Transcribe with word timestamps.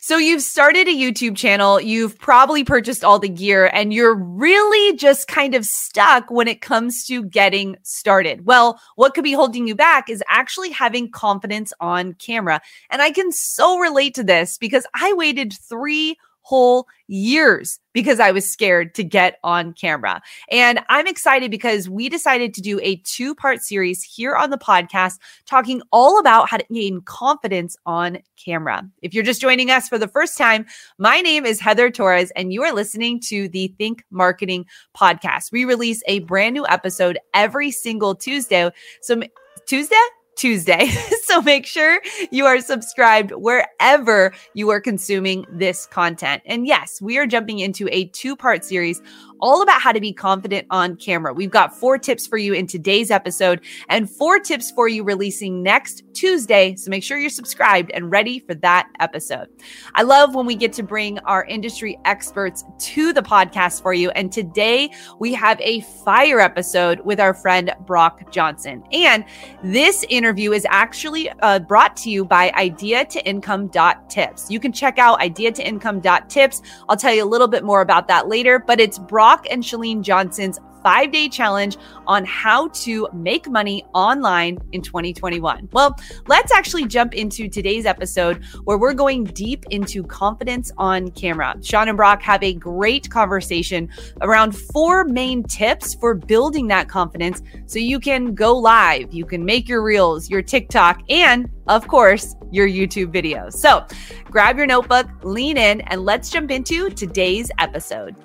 So 0.00 0.16
you've 0.16 0.42
started 0.42 0.86
a 0.86 0.94
YouTube 0.94 1.36
channel, 1.36 1.80
you've 1.80 2.18
probably 2.18 2.62
purchased 2.62 3.02
all 3.02 3.18
the 3.18 3.28
gear, 3.28 3.68
and 3.72 3.92
you're 3.92 4.14
really 4.14 4.96
just 4.96 5.26
kind 5.26 5.56
of 5.56 5.64
stuck 5.64 6.30
when 6.30 6.46
it 6.46 6.60
comes 6.60 7.04
to 7.06 7.24
getting 7.24 7.76
started. 7.82 8.46
Well, 8.46 8.80
what 8.94 9.14
could 9.14 9.24
be 9.24 9.32
holding 9.32 9.66
you 9.66 9.74
back 9.74 10.08
is 10.08 10.22
actually 10.28 10.70
having 10.70 11.10
confidence 11.10 11.72
on 11.80 12.14
camera. 12.14 12.60
And 12.90 13.02
I 13.02 13.10
can 13.10 13.32
so 13.32 13.78
relate 13.78 14.14
to 14.14 14.22
this 14.22 14.56
because 14.56 14.86
I 14.94 15.12
waited 15.14 15.52
three 15.52 16.16
whole 16.48 16.88
years 17.08 17.78
because 17.92 18.20
I 18.20 18.30
was 18.30 18.48
scared 18.48 18.94
to 18.94 19.04
get 19.04 19.38
on 19.44 19.74
camera. 19.74 20.22
And 20.50 20.80
I'm 20.88 21.06
excited 21.06 21.50
because 21.50 21.90
we 21.90 22.08
decided 22.08 22.54
to 22.54 22.62
do 22.62 22.80
a 22.82 22.96
two 23.04 23.34
part 23.34 23.60
series 23.60 24.02
here 24.02 24.34
on 24.34 24.48
the 24.48 24.56
podcast 24.56 25.18
talking 25.44 25.82
all 25.92 26.18
about 26.18 26.48
how 26.48 26.56
to 26.56 26.64
gain 26.72 27.02
confidence 27.02 27.76
on 27.84 28.18
camera. 28.42 28.88
If 29.02 29.12
you're 29.12 29.24
just 29.24 29.42
joining 29.42 29.70
us 29.70 29.90
for 29.90 29.98
the 29.98 30.08
first 30.08 30.38
time, 30.38 30.64
my 30.96 31.20
name 31.20 31.44
is 31.44 31.60
Heather 31.60 31.90
Torres, 31.90 32.30
and 32.30 32.50
you 32.50 32.62
are 32.62 32.72
listening 32.72 33.20
to 33.26 33.48
the 33.50 33.74
Think 33.76 34.02
Marketing 34.10 34.64
podcast. 34.96 35.52
We 35.52 35.66
release 35.66 36.02
a 36.06 36.20
brand 36.20 36.54
new 36.54 36.66
episode 36.66 37.18
every 37.34 37.70
single 37.70 38.14
Tuesday. 38.14 38.70
So, 39.02 39.20
Tuesday? 39.66 39.96
Tuesday. 40.38 40.88
so 41.24 41.42
make 41.42 41.66
sure 41.66 42.00
you 42.30 42.46
are 42.46 42.60
subscribed 42.60 43.32
wherever 43.32 44.32
you 44.54 44.70
are 44.70 44.80
consuming 44.80 45.44
this 45.52 45.84
content. 45.86 46.42
And 46.46 46.66
yes, 46.66 47.02
we 47.02 47.18
are 47.18 47.26
jumping 47.26 47.58
into 47.58 47.88
a 47.90 48.06
two 48.06 48.36
part 48.36 48.64
series 48.64 49.02
all 49.40 49.62
about 49.62 49.80
how 49.80 49.92
to 49.92 50.00
be 50.00 50.12
confident 50.12 50.66
on 50.70 50.96
camera. 50.96 51.32
We've 51.32 51.50
got 51.50 51.76
four 51.76 51.96
tips 51.96 52.26
for 52.26 52.38
you 52.38 52.54
in 52.54 52.66
today's 52.66 53.10
episode 53.10 53.60
and 53.88 54.10
four 54.10 54.40
tips 54.40 54.72
for 54.72 54.88
you 54.88 55.04
releasing 55.04 55.62
next 55.62 56.02
Tuesday. 56.12 56.74
So 56.74 56.90
make 56.90 57.04
sure 57.04 57.18
you're 57.18 57.30
subscribed 57.30 57.92
and 57.92 58.10
ready 58.10 58.40
for 58.40 58.54
that 58.56 58.88
episode. 58.98 59.48
I 59.94 60.02
love 60.02 60.34
when 60.34 60.44
we 60.44 60.56
get 60.56 60.72
to 60.74 60.82
bring 60.82 61.20
our 61.20 61.44
industry 61.44 61.98
experts 62.04 62.64
to 62.78 63.12
the 63.12 63.22
podcast 63.22 63.80
for 63.82 63.94
you. 63.94 64.10
And 64.10 64.32
today 64.32 64.90
we 65.20 65.34
have 65.34 65.60
a 65.60 65.82
fire 66.04 66.40
episode 66.40 67.00
with 67.00 67.20
our 67.20 67.32
friend 67.34 67.72
Brock 67.86 68.32
Johnson. 68.32 68.82
And 68.92 69.24
this 69.62 70.04
interview 70.08 70.27
is 70.52 70.66
actually 70.70 71.30
uh, 71.40 71.58
brought 71.58 71.96
to 71.98 72.10
you 72.10 72.24
by 72.24 72.50
idea 72.52 73.04
to 73.04 73.26
income 73.26 73.68
tips. 74.08 74.50
You 74.50 74.60
can 74.60 74.72
check 74.72 74.98
out 74.98 75.20
idea 75.20 75.52
to 75.52 75.66
income 75.66 76.00
tips. 76.28 76.62
I'll 76.88 76.96
tell 76.96 77.14
you 77.14 77.24
a 77.24 77.26
little 77.26 77.48
bit 77.48 77.64
more 77.64 77.80
about 77.80 78.08
that 78.08 78.28
later, 78.28 78.58
but 78.58 78.80
it's 78.80 78.98
Brock 78.98 79.46
and 79.50 79.62
Chalene 79.62 80.02
Johnson's 80.02 80.60
five 80.88 81.12
day 81.12 81.28
challenge 81.28 81.76
on 82.06 82.24
how 82.24 82.68
to 82.68 83.06
make 83.12 83.46
money 83.46 83.84
online 83.92 84.56
in 84.72 84.80
2021. 84.80 85.68
Well, 85.70 85.94
let's 86.28 86.50
actually 86.50 86.86
jump 86.86 87.12
into 87.12 87.46
today's 87.46 87.84
episode 87.84 88.42
where 88.64 88.78
we're 88.78 88.94
going 88.94 89.24
deep 89.24 89.66
into 89.68 90.02
confidence 90.02 90.72
on 90.78 91.10
camera. 91.10 91.56
Sean 91.60 91.88
and 91.88 91.96
Brock 91.98 92.22
have 92.22 92.42
a 92.42 92.54
great 92.54 93.10
conversation 93.10 93.90
around 94.22 94.52
four 94.52 95.04
main 95.04 95.42
tips 95.42 95.92
for 95.92 96.14
building 96.14 96.68
that 96.68 96.88
confidence 96.88 97.42
so 97.66 97.78
you 97.78 98.00
can 98.00 98.34
go 98.34 98.56
live, 98.56 99.12
you 99.12 99.26
can 99.26 99.44
make 99.44 99.68
your 99.68 99.82
reels, 99.82 100.30
your 100.30 100.40
TikTok, 100.40 101.02
and 101.10 101.50
of 101.66 101.86
course, 101.86 102.34
your 102.50 102.66
YouTube 102.66 103.12
videos. 103.12 103.52
So 103.52 103.86
grab 104.30 104.56
your 104.56 104.66
notebook, 104.66 105.06
lean 105.22 105.58
in, 105.58 105.82
and 105.82 106.06
let's 106.06 106.30
jump 106.30 106.50
into 106.50 106.88
today's 106.88 107.50
episode. 107.58 108.16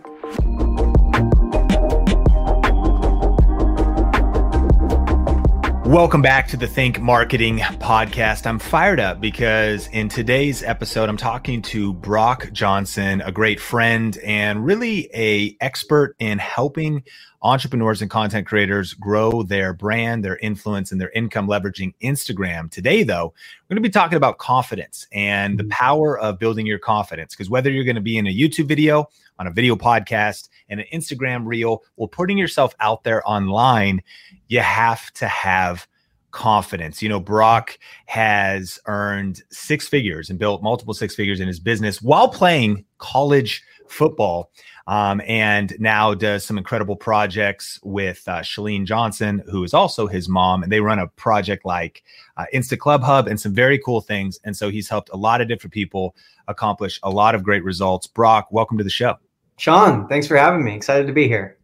Welcome 5.93 6.23
back 6.23 6.47
to 6.47 6.57
the 6.57 6.65
Think 6.65 6.99
Marketing 6.99 7.59
Podcast. 7.59 8.47
I'm 8.47 8.57
fired 8.57 8.99
up 8.99 9.21
because 9.21 9.85
in 9.89 10.09
today's 10.09 10.63
episode, 10.63 11.07
I'm 11.07 11.17
talking 11.17 11.61
to 11.61 11.93
Brock 11.93 12.49
Johnson, 12.51 13.21
a 13.21 13.31
great 13.31 13.59
friend 13.59 14.17
and 14.25 14.65
really 14.65 15.07
a 15.13 15.55
expert 15.61 16.15
in 16.17 16.39
helping 16.39 17.03
entrepreneurs 17.43 18.01
and 18.01 18.09
content 18.09 18.47
creators 18.47 18.93
grow 18.93 19.43
their 19.43 19.73
brand, 19.73 20.23
their 20.23 20.37
influence, 20.37 20.91
and 20.91 20.99
their 20.99 21.11
income 21.11 21.47
leveraging 21.47 21.93
Instagram. 22.01 22.71
Today, 22.71 23.03
though, 23.03 23.33
we're 23.63 23.75
going 23.75 23.83
to 23.83 23.87
be 23.87 23.91
talking 23.91 24.15
about 24.15 24.37
confidence 24.37 25.05
and 25.11 25.59
the 25.59 25.63
mm-hmm. 25.63 25.71
power 25.71 26.17
of 26.17 26.39
building 26.39 26.65
your 26.65 26.79
confidence. 26.79 27.35
Because 27.35 27.49
whether 27.49 27.69
you're 27.69 27.83
going 27.83 27.95
to 27.95 28.01
be 28.01 28.17
in 28.17 28.27
a 28.27 28.33
YouTube 28.33 28.67
video, 28.67 29.09
on 29.39 29.47
a 29.47 29.51
video 29.51 29.75
podcast, 29.75 30.49
and 30.69 30.79
an 30.79 30.85
Instagram 30.93 31.45
reel, 31.45 31.83
or 31.97 32.07
putting 32.07 32.37
yourself 32.37 32.73
out 32.79 33.03
there 33.03 33.27
online, 33.29 34.01
you 34.47 34.61
have 34.61 35.11
to 35.13 35.27
have 35.27 35.87
confidence. 36.31 37.01
You 37.01 37.09
know, 37.09 37.19
Brock 37.19 37.77
has 38.05 38.79
earned 38.87 39.43
six 39.49 39.87
figures 39.87 40.29
and 40.29 40.39
built 40.39 40.63
multiple 40.63 40.93
six 40.93 41.15
figures 41.15 41.39
in 41.39 41.47
his 41.47 41.59
business 41.59 42.01
while 42.01 42.27
playing 42.27 42.85
college 42.97 43.63
football. 43.87 44.51
Um, 44.85 45.21
and 45.25 45.73
now 45.79 46.13
does 46.13 46.45
some 46.45 46.57
incredible 46.57 46.95
projects 46.95 47.79
with 47.83 48.21
uh, 48.27 48.39
Chalene 48.39 48.85
Johnson, 48.85 49.41
who 49.49 49.63
is 49.63 49.73
also 49.73 50.07
his 50.07 50.27
mom. 50.27 50.61
And 50.61 50.71
they 50.71 50.81
run 50.81 50.99
a 50.99 51.07
project 51.07 51.65
like 51.65 52.03
uh, 52.35 52.45
Insta 52.53 52.77
Club 52.77 53.01
Hub 53.01 53.27
and 53.27 53.39
some 53.39 53.53
very 53.53 53.79
cool 53.79 54.01
things. 54.01 54.39
And 54.43 54.57
so 54.57 54.69
he's 54.69 54.89
helped 54.89 55.09
a 55.13 55.17
lot 55.17 55.39
of 55.39 55.47
different 55.47 55.73
people 55.73 56.15
accomplish 56.47 56.99
a 57.03 57.09
lot 57.09 57.33
of 57.33 57.43
great 57.43 57.63
results. 57.63 58.07
Brock, 58.07 58.47
welcome 58.51 58.77
to 58.77 58.83
the 58.83 58.89
show. 58.89 59.17
Sean, 59.57 60.07
thanks 60.07 60.27
for 60.27 60.35
having 60.35 60.65
me. 60.65 60.75
Excited 60.75 61.07
to 61.07 61.13
be 61.13 61.27
here. 61.27 61.57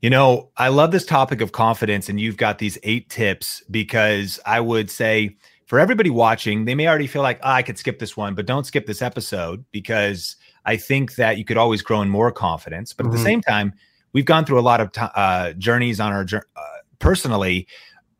You 0.00 0.10
know, 0.10 0.50
I 0.56 0.66
love 0.66 0.90
this 0.90 1.06
topic 1.06 1.40
of 1.40 1.52
confidence, 1.52 2.08
and 2.08 2.18
you've 2.18 2.36
got 2.36 2.58
these 2.58 2.76
eight 2.82 3.08
tips 3.08 3.62
because 3.70 4.40
I 4.44 4.58
would 4.58 4.90
say 4.90 5.36
for 5.66 5.78
everybody 5.78 6.10
watching, 6.10 6.64
they 6.64 6.74
may 6.74 6.88
already 6.88 7.06
feel 7.06 7.22
like, 7.22 7.38
oh, 7.42 7.50
I 7.50 7.62
could 7.62 7.78
skip 7.78 8.00
this 8.00 8.16
one, 8.16 8.34
but 8.34 8.44
don't 8.44 8.66
skip 8.66 8.86
this 8.86 9.00
episode 9.00 9.64
because 9.70 10.34
I 10.64 10.76
think 10.76 11.16
that 11.16 11.38
you 11.38 11.44
could 11.44 11.56
always 11.56 11.82
grow 11.82 12.02
in 12.02 12.08
more 12.08 12.30
confidence. 12.30 12.92
But 12.92 13.04
mm-hmm. 13.04 13.10
at 13.10 13.12
the 13.12 13.18
mm-hmm. 13.18 13.26
same 13.26 13.40
time, 13.42 13.72
we've 14.12 14.24
gone 14.24 14.44
through 14.44 14.60
a 14.60 14.62
lot 14.62 14.80
of 14.80 14.92
t- 14.92 15.00
uh, 15.00 15.52
journeys 15.54 16.00
on 16.00 16.12
our 16.12 16.24
uh, 16.24 16.62
personally 16.98 17.66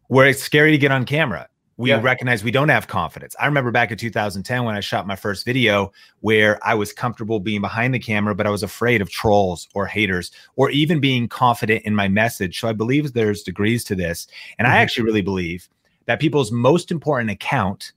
where 0.09 0.27
it's 0.27 0.43
scary 0.43 0.71
to 0.73 0.79
get 0.79 0.91
on 0.91 1.05
camera 1.05 1.49
we 1.77 1.91
yeah. 1.91 2.01
recognize 2.01 2.45
we 2.45 2.51
don't 2.51 2.69
have 2.69 2.87
confidence. 2.87 3.35
I 3.41 3.47
remember 3.47 3.71
back 3.71 3.91
in 3.91 3.99
2010 3.99 4.65
when 4.65 4.75
I 4.75 4.81
shot 4.81 5.07
my 5.07 5.17
first 5.17 5.45
video 5.45 5.91
where 6.21 6.59
I 6.65 6.75
was 6.75 6.93
comfortable 6.93 7.41
being 7.41 7.61
behind 7.61 7.95
the 7.95 7.99
camera, 7.99 8.35
but 8.35 8.47
I 8.47 8.51
was 8.51 8.63
afraid 8.63 9.01
of 9.01 9.11
trolls 9.11 9.69
or 9.75 9.87
haters 9.87 10.31
or 10.57 10.71
even 10.71 11.01
being 11.01 11.29
confident 11.29 11.85
in 11.85 11.95
my 11.95 12.09
message. 12.09 12.61
So 12.61 12.69
I 12.69 12.73
believe 12.73 13.13
there's 13.13 13.43
degrees 13.43 13.85
to 13.85 13.95
this. 13.95 14.27
And 14.59 14.67
mm-hmm. 14.67 14.77
I 14.77 14.79
actually 14.79 15.05
really 15.05 15.23
believe 15.23 15.69
that 16.05 16.21
people's 16.21 16.53
most 16.53 16.91
important 16.91 17.31
account 17.31 17.93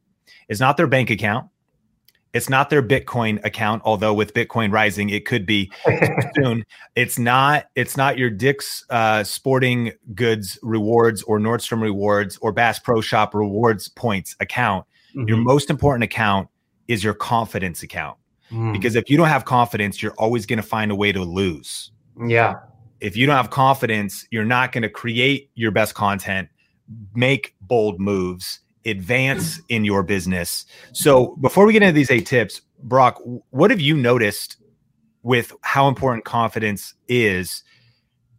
is 0.47 0.59
not 0.59 0.77
their 0.77 0.87
bank 0.87 1.09
account, 1.09 1.47
it's 2.35 2.49
not 2.49 2.69
their 2.69 2.83
Bitcoin 2.83 3.43
account, 3.45 3.81
although 3.85 4.13
with 4.13 4.33
Bitcoin 4.33 4.69
rising, 4.69 5.09
it 5.09 5.25
could 5.25 5.45
be 5.45 5.71
soon. 6.35 6.65
It's 6.93 7.17
not. 7.17 7.67
It's 7.75 7.95
not 7.95 8.17
your 8.17 8.29
Dick's 8.29 8.83
uh, 8.89 9.23
Sporting 9.23 9.93
Goods 10.13 10.59
rewards 10.61 11.23
or 11.23 11.39
Nordstrom 11.39 11.81
rewards 11.81 12.37
or 12.41 12.51
Bass 12.51 12.77
Pro 12.77 12.99
Shop 12.99 13.33
rewards 13.33 13.87
points 13.87 14.35
account. 14.41 14.85
Mm-hmm. 15.15 15.29
Your 15.29 15.37
most 15.37 15.69
important 15.69 16.03
account 16.03 16.49
is 16.89 17.05
your 17.05 17.13
confidence 17.13 17.83
account. 17.83 18.17
Mm. 18.51 18.73
Because 18.73 18.95
if 18.95 19.09
you 19.09 19.15
don't 19.15 19.29
have 19.29 19.45
confidence, 19.45 20.03
you're 20.03 20.13
always 20.17 20.45
going 20.45 20.57
to 20.57 20.67
find 20.67 20.91
a 20.91 20.95
way 20.95 21.13
to 21.13 21.23
lose. 21.23 21.91
Yeah. 22.27 22.55
If 22.99 23.15
you 23.15 23.25
don't 23.27 23.37
have 23.37 23.49
confidence, 23.49 24.27
you're 24.29 24.43
not 24.43 24.73
going 24.73 24.81
to 24.81 24.89
create 24.89 25.51
your 25.55 25.71
best 25.71 25.95
content, 25.95 26.49
make 27.13 27.55
bold 27.61 28.01
moves, 28.01 28.59
advance 28.85 29.59
in 29.69 29.83
your 29.83 30.03
business. 30.03 30.65
So 30.93 31.35
before 31.37 31.65
we 31.65 31.73
get 31.73 31.83
into 31.83 31.93
these 31.93 32.11
eight 32.11 32.25
tips, 32.25 32.61
Brock, 32.83 33.19
what 33.49 33.71
have 33.71 33.79
you 33.79 33.95
noticed 33.95 34.57
with 35.23 35.53
how 35.61 35.87
important 35.87 36.25
confidence 36.25 36.93
is? 37.07 37.63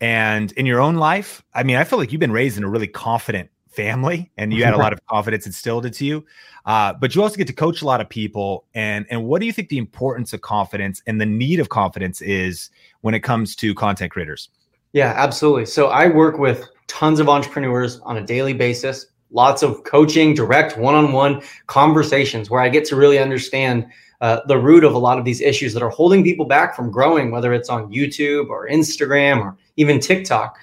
And 0.01 0.53
in 0.53 0.67
your 0.67 0.81
own 0.81 0.97
life, 0.97 1.43
I 1.55 1.63
mean, 1.63 1.77
I 1.77 1.85
feel 1.85 1.99
like 1.99 2.13
you've 2.13 2.21
been 2.21 2.33
raised 2.33 2.59
in 2.59 2.65
a 2.65 2.69
really 2.69 2.87
confident 2.87 3.51
family 3.69 4.31
and 4.37 4.53
you 4.53 4.65
had 4.65 4.75
a 4.75 4.77
lot 4.79 4.93
of 4.93 5.05
confidence 5.07 5.47
instilled 5.47 5.87
into 5.87 6.05
you. 6.07 6.25
Uh, 6.65 6.93
but 6.93 7.15
you 7.15 7.23
also 7.23 7.37
get 7.37 7.47
to 7.47 7.53
coach 7.53 7.83
a 7.83 7.85
lot 7.85 8.01
of 8.01 8.09
people. 8.09 8.67
And, 8.75 9.07
and 9.11 9.25
what 9.25 9.41
do 9.41 9.47
you 9.47 9.53
think 9.53 9.69
the 9.69 9.79
importance 9.79 10.33
of 10.33 10.41
confidence 10.41 11.03
and 11.07 11.21
the 11.21 11.27
need 11.27 11.61
of 11.61 11.69
confidence 11.69 12.21
is 12.21 12.71
when 13.03 13.15
it 13.15 13.21
comes 13.21 13.55
to 13.57 13.75
content 13.75 14.13
creators? 14.13 14.49
Yeah, 14.93 15.13
absolutely. 15.17 15.67
So 15.67 15.89
I 15.89 16.09
work 16.09 16.39
with 16.39 16.67
tons 16.87 17.21
of 17.21 17.29
entrepreneurs 17.29 18.01
on 18.01 18.17
a 18.17 18.25
daily 18.25 18.53
basis 18.53 19.07
lots 19.31 19.63
of 19.63 19.85
coaching, 19.85 20.35
direct 20.35 20.79
one 20.79 20.95
on 20.95 21.13
one 21.13 21.43
conversations 21.67 22.51
where 22.51 22.61
I 22.61 22.69
get 22.69 22.85
to 22.87 22.97
really 22.97 23.19
understand 23.19 23.87
uh, 24.21 24.41
the 24.47 24.59
root 24.59 24.85
of 24.85 24.95
a 24.95 24.99
lot 24.99 25.19
of 25.19 25.25
these 25.25 25.41
issues 25.41 25.75
that 25.75 25.83
are 25.83 25.91
holding 25.91 26.25
people 26.25 26.47
back 26.47 26.75
from 26.75 26.91
growing, 26.91 27.31
whether 27.31 27.53
it's 27.53 27.69
on 27.69 27.93
YouTube 27.93 28.49
or 28.49 28.69
Instagram 28.69 29.41
or 29.41 29.57
even 29.77 30.01
TikTok. 30.01 30.59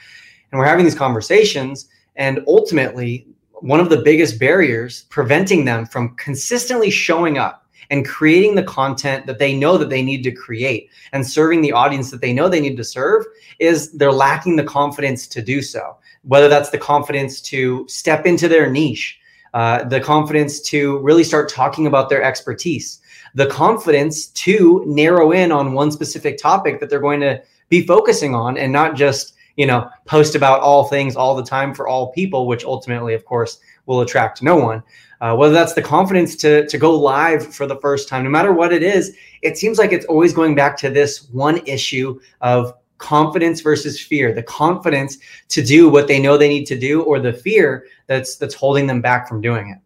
And 0.52 0.60
we're 0.60 0.66
having 0.66 0.86
these 0.86 0.96
conversations. 0.96 1.90
And 2.16 2.42
ultimately, 2.48 3.28
one 3.52 3.80
of 3.80 3.90
the 3.90 4.02
biggest 4.02 4.40
barriers 4.40 5.04
preventing 5.10 5.66
them 5.66 5.86
from 5.86 6.16
consistently 6.16 6.90
showing 6.90 7.38
up 7.38 7.66
and 7.90 8.08
creating 8.08 8.56
the 8.56 8.64
content 8.64 9.26
that 9.28 9.40
they 9.40 9.56
know 9.56 9.78
that 9.78 9.90
they 9.90 10.02
need 10.02 10.24
to 10.24 10.32
create 10.32 10.90
and 11.12 11.28
serving 11.28 11.62
the 11.62 11.72
audience 11.72 12.12
that 12.12 12.22
they 12.22 12.34
know 12.34 12.50
they 12.50 12.60
need 12.60 12.78
to 12.78 12.84
serve 12.84 13.26
is 13.60 13.92
they're 13.94 14.12
lacking 14.12 14.56
the 14.56 14.64
confidence 14.64 15.28
to 15.28 15.42
do 15.42 15.62
so 15.62 15.96
whether 16.24 16.48
that's 16.48 16.70
the 16.70 16.78
confidence 16.78 17.42
to 17.42 17.86
step 17.88 18.26
into 18.26 18.48
their 18.48 18.70
niche, 18.70 19.20
uh, 19.54 19.84
the 19.84 20.00
confidence 20.00 20.60
to 20.62 20.98
really 21.00 21.24
start 21.24 21.50
talking 21.50 21.86
about 21.88 22.10
their 22.10 22.24
expertise, 22.24 23.02
the 23.36 23.48
confidence 23.48 24.28
to 24.28 24.84
narrow 24.86 25.32
in 25.32 25.52
on 25.52 25.74
one 25.74 25.92
specific 25.92 26.38
topic 26.38 26.80
that 26.80 26.90
they're 26.90 27.00
going 27.00 27.20
to 27.20 27.42
be 27.70 27.86
focusing 27.86 28.34
on 28.34 28.58
and 28.58 28.72
not 28.72 28.96
just, 28.96 29.36
you 29.58 29.66
know, 29.66 29.88
post 30.06 30.36
about 30.36 30.62
all 30.62 30.86
things 30.86 31.16
all 31.16 31.36
the 31.36 31.44
time 31.44 31.74
for 31.74 31.88
all 31.88 32.12
people, 32.12 32.48
which 32.48 32.66
ultimately, 32.66 33.14
of 33.14 33.26
course, 33.26 33.60
will 33.86 34.02
attract 34.02 34.42
no 34.42 34.56
one. 34.56 34.82
Uh, 35.22 35.36
whether 35.36 35.54
that's 35.54 35.74
the 35.74 35.82
confidence 35.82 36.36
to 36.36 36.68
to 36.68 36.78
go 36.78 36.94
live 36.98 37.54
for 37.54 37.66
the 37.66 37.78
first 37.78 38.10
time, 38.10 38.24
no 38.24 38.30
matter 38.30 38.52
what 38.52 38.74
it 38.74 38.84
is, 38.84 39.16
it 39.42 39.58
seems 39.58 39.78
like 39.78 39.92
it's 39.92 40.06
always 40.08 40.34
going 40.34 40.54
back 40.54 40.76
to 40.78 40.90
this 40.90 41.30
one 41.32 41.58
issue 41.66 42.20
of 42.42 42.74
confidence 42.98 43.62
versus 43.62 44.00
fear. 44.00 44.34
The 44.34 44.44
confidence 44.44 45.18
to 45.50 45.64
do 45.64 45.90
what 45.90 46.08
they 46.08 46.20
know 46.20 46.38
they 46.38 46.50
need 46.50 46.66
to 46.66 46.78
do 46.78 47.02
or 47.04 47.20
the 47.20 47.34
fear 47.34 47.86
that's 48.08 48.38
that's 48.38 48.56
holding 48.56 48.88
them 48.88 49.02
back 49.02 49.28
from 49.28 49.42
doing 49.42 49.70
it. 49.70 49.78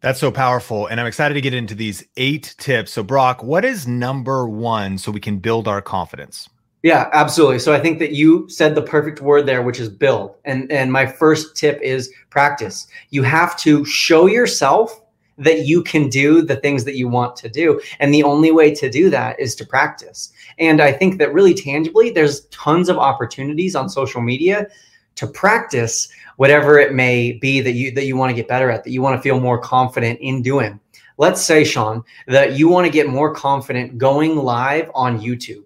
That's 0.00 0.18
so 0.18 0.32
powerful 0.32 0.88
and 0.88 1.00
i'm 1.00 1.06
excited 1.06 1.34
to 1.34 1.40
get 1.40 1.54
into 1.54 1.74
these 1.74 2.04
eight 2.16 2.54
tips. 2.58 2.92
So 2.92 3.02
brock 3.02 3.42
what 3.42 3.64
is 3.64 3.86
number 3.86 4.48
one 4.48 4.98
so 4.98 5.12
we 5.12 5.20
can 5.20 5.38
build 5.38 5.68
our 5.68 5.82
confidence? 5.82 6.48
Yeah 6.82 7.08
absolutely. 7.12 7.58
So 7.58 7.72
i 7.72 7.78
think 7.78 7.98
that 7.98 8.12
you 8.12 8.48
said 8.48 8.74
the 8.74 8.82
perfect 8.82 9.20
word 9.20 9.46
there 9.46 9.62
which 9.62 9.78
is 9.78 9.88
build 9.88 10.36
and 10.44 10.70
and 10.72 10.90
my 10.90 11.06
first 11.06 11.56
tip 11.56 11.80
is 11.80 12.12
practice. 12.30 12.86
You 13.10 13.22
have 13.22 13.56
to 13.58 13.84
show 13.84 14.26
yourself 14.26 15.02
that 15.38 15.66
you 15.66 15.82
can 15.82 16.08
do 16.08 16.42
the 16.42 16.56
things 16.56 16.84
that 16.84 16.96
you 16.96 17.08
want 17.08 17.36
to 17.36 17.48
do. 17.48 17.80
And 18.00 18.12
the 18.12 18.22
only 18.22 18.50
way 18.50 18.74
to 18.74 18.90
do 18.90 19.10
that 19.10 19.38
is 19.38 19.54
to 19.56 19.66
practice. 19.66 20.32
And 20.58 20.80
I 20.80 20.92
think 20.92 21.18
that 21.18 21.32
really 21.32 21.54
tangibly, 21.54 22.10
there's 22.10 22.46
tons 22.46 22.88
of 22.88 22.98
opportunities 22.98 23.74
on 23.74 23.88
social 23.88 24.20
media 24.20 24.66
to 25.14 25.26
practice 25.26 26.08
whatever 26.36 26.78
it 26.78 26.94
may 26.94 27.32
be 27.32 27.60
that 27.60 27.72
you 27.72 27.92
that 27.92 28.06
you 28.06 28.16
want 28.16 28.30
to 28.30 28.36
get 28.36 28.48
better 28.48 28.70
at, 28.70 28.84
that 28.84 28.90
you 28.90 29.02
want 29.02 29.16
to 29.16 29.22
feel 29.22 29.40
more 29.40 29.58
confident 29.58 30.18
in 30.20 30.42
doing. 30.42 30.80
Let's 31.18 31.42
say, 31.42 31.64
Sean, 31.64 32.02
that 32.26 32.54
you 32.58 32.68
want 32.68 32.86
to 32.86 32.92
get 32.92 33.08
more 33.08 33.34
confident 33.34 33.98
going 33.98 34.36
live 34.36 34.90
on 34.94 35.20
YouTube. 35.20 35.64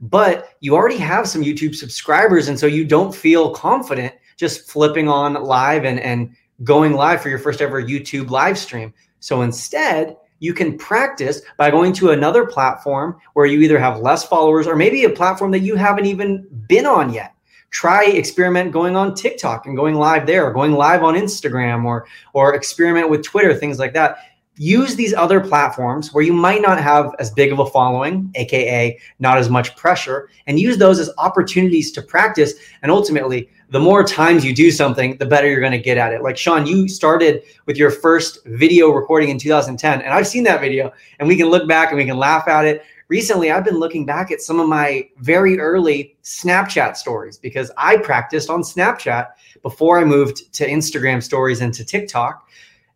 But 0.00 0.50
you 0.60 0.74
already 0.74 0.98
have 0.98 1.28
some 1.28 1.42
YouTube 1.42 1.74
subscribers, 1.74 2.48
and 2.48 2.58
so 2.58 2.66
you 2.66 2.84
don't 2.84 3.14
feel 3.14 3.52
confident 3.52 4.12
just 4.36 4.70
flipping 4.70 5.08
on 5.08 5.34
live 5.34 5.84
and, 5.84 5.98
and 6.00 6.34
going 6.62 6.92
live 6.92 7.22
for 7.22 7.28
your 7.28 7.38
first 7.38 7.62
ever 7.62 7.82
YouTube 7.82 8.30
live 8.30 8.58
stream. 8.58 8.92
So 9.20 9.42
instead, 9.42 10.16
you 10.38 10.52
can 10.52 10.76
practice 10.76 11.40
by 11.56 11.70
going 11.70 11.92
to 11.94 12.10
another 12.10 12.46
platform 12.46 13.18
where 13.34 13.46
you 13.46 13.60
either 13.60 13.78
have 13.78 14.00
less 14.00 14.24
followers 14.24 14.66
or 14.66 14.76
maybe 14.76 15.04
a 15.04 15.10
platform 15.10 15.50
that 15.52 15.60
you 15.60 15.76
haven't 15.76 16.06
even 16.06 16.46
been 16.68 16.86
on 16.86 17.12
yet. 17.12 17.34
Try 17.70 18.06
experiment 18.06 18.72
going 18.72 18.96
on 18.96 19.14
TikTok 19.14 19.66
and 19.66 19.76
going 19.76 19.96
live 19.96 20.26
there, 20.26 20.46
or 20.46 20.52
going 20.52 20.72
live 20.72 21.02
on 21.02 21.14
Instagram 21.14 21.84
or 21.84 22.06
or 22.32 22.54
experiment 22.54 23.10
with 23.10 23.24
Twitter, 23.24 23.54
things 23.54 23.78
like 23.78 23.92
that. 23.94 24.18
Use 24.58 24.94
these 24.94 25.12
other 25.12 25.40
platforms 25.40 26.14
where 26.14 26.24
you 26.24 26.32
might 26.32 26.62
not 26.62 26.80
have 26.80 27.14
as 27.18 27.30
big 27.30 27.52
of 27.52 27.58
a 27.58 27.66
following, 27.66 28.30
aka 28.36 28.98
not 29.18 29.36
as 29.36 29.50
much 29.50 29.76
pressure, 29.76 30.30
and 30.46 30.58
use 30.58 30.78
those 30.78 30.98
as 30.98 31.10
opportunities 31.18 31.90
to 31.92 32.00
practice 32.00 32.54
and 32.82 32.90
ultimately 32.90 33.50
the 33.70 33.80
more 33.80 34.04
times 34.04 34.44
you 34.44 34.54
do 34.54 34.70
something, 34.70 35.16
the 35.16 35.26
better 35.26 35.48
you're 35.48 35.60
going 35.60 35.72
to 35.72 35.78
get 35.78 35.98
at 35.98 36.12
it. 36.12 36.22
Like 36.22 36.36
Sean, 36.36 36.66
you 36.66 36.88
started 36.88 37.42
with 37.66 37.76
your 37.76 37.90
first 37.90 38.44
video 38.46 38.90
recording 38.90 39.30
in 39.30 39.38
2010, 39.38 40.02
and 40.02 40.14
I've 40.14 40.26
seen 40.26 40.44
that 40.44 40.60
video, 40.60 40.92
and 41.18 41.28
we 41.28 41.36
can 41.36 41.46
look 41.46 41.66
back 41.66 41.88
and 41.88 41.96
we 41.96 42.04
can 42.04 42.16
laugh 42.16 42.46
at 42.48 42.64
it. 42.64 42.84
Recently, 43.08 43.50
I've 43.50 43.64
been 43.64 43.78
looking 43.78 44.04
back 44.04 44.30
at 44.30 44.40
some 44.40 44.58
of 44.58 44.68
my 44.68 45.08
very 45.18 45.58
early 45.58 46.16
Snapchat 46.22 46.96
stories 46.96 47.38
because 47.38 47.70
I 47.76 47.98
practiced 47.98 48.50
on 48.50 48.62
Snapchat 48.62 49.28
before 49.62 49.98
I 49.98 50.04
moved 50.04 50.52
to 50.54 50.66
Instagram 50.66 51.22
stories 51.22 51.60
and 51.60 51.72
to 51.74 51.84
TikTok. 51.84 52.48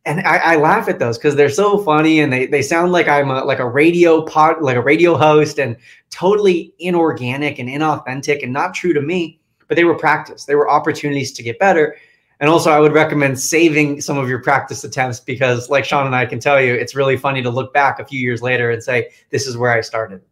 And 0.07 0.21
I, 0.21 0.37
I 0.39 0.57
laugh 0.57 0.89
at 0.89 0.99
those 0.99 1.19
because 1.19 1.37
they're 1.37 1.51
so 1.51 1.79
funny 1.79 2.21
and 2.21 2.33
they, 2.33 2.47
they 2.47 2.63
sound 2.63 2.91
like 2.91 3.07
I'm 3.07 3.31
a, 3.31 3.45
like 3.45 3.59
a 3.59 3.69
radio 3.69 4.23
pod, 4.23 4.63
like 4.63 4.77
a 4.77 4.81
radio 4.81 5.17
host 5.17 5.61
and 5.61 5.77
totally 6.09 6.75
inorganic 6.79 7.59
and 7.59 7.69
inauthentic 7.69 8.43
and 8.43 8.53
not 8.53 8.75
true 8.75 8.95
to 8.95 9.03
me 9.03 9.40
but 9.71 9.77
they 9.77 9.85
were 9.85 9.95
practice. 9.95 10.47
They 10.47 10.57
were 10.57 10.69
opportunities 10.69 11.31
to 11.31 11.45
get 11.45 11.61
better. 11.61 11.97
And 12.41 12.51
also, 12.51 12.73
I 12.73 12.81
would 12.81 12.93
recommend 12.93 13.39
saving 13.39 14.01
some 14.01 14.19
of 14.19 14.29
your 14.29 14.43
practice 14.43 14.83
attempts 14.83 15.21
because, 15.21 15.71
like 15.71 15.85
Sean 15.85 16.07
and 16.07 16.17
I 16.17 16.27
can 16.27 16.41
tell 16.41 16.61
you, 16.61 16.75
it's 16.75 16.97
really 16.97 17.17
funny 17.17 17.41
to 17.41 17.51
look 17.51 17.73
back 17.73 18.01
a 18.01 18.05
few 18.05 18.19
years 18.19 18.43
later 18.43 18.73
and 18.73 18.83
say, 18.83 19.11
this 19.31 19.47
is 19.47 19.57
where 19.57 19.71
I 19.71 19.81
started. 19.81 20.23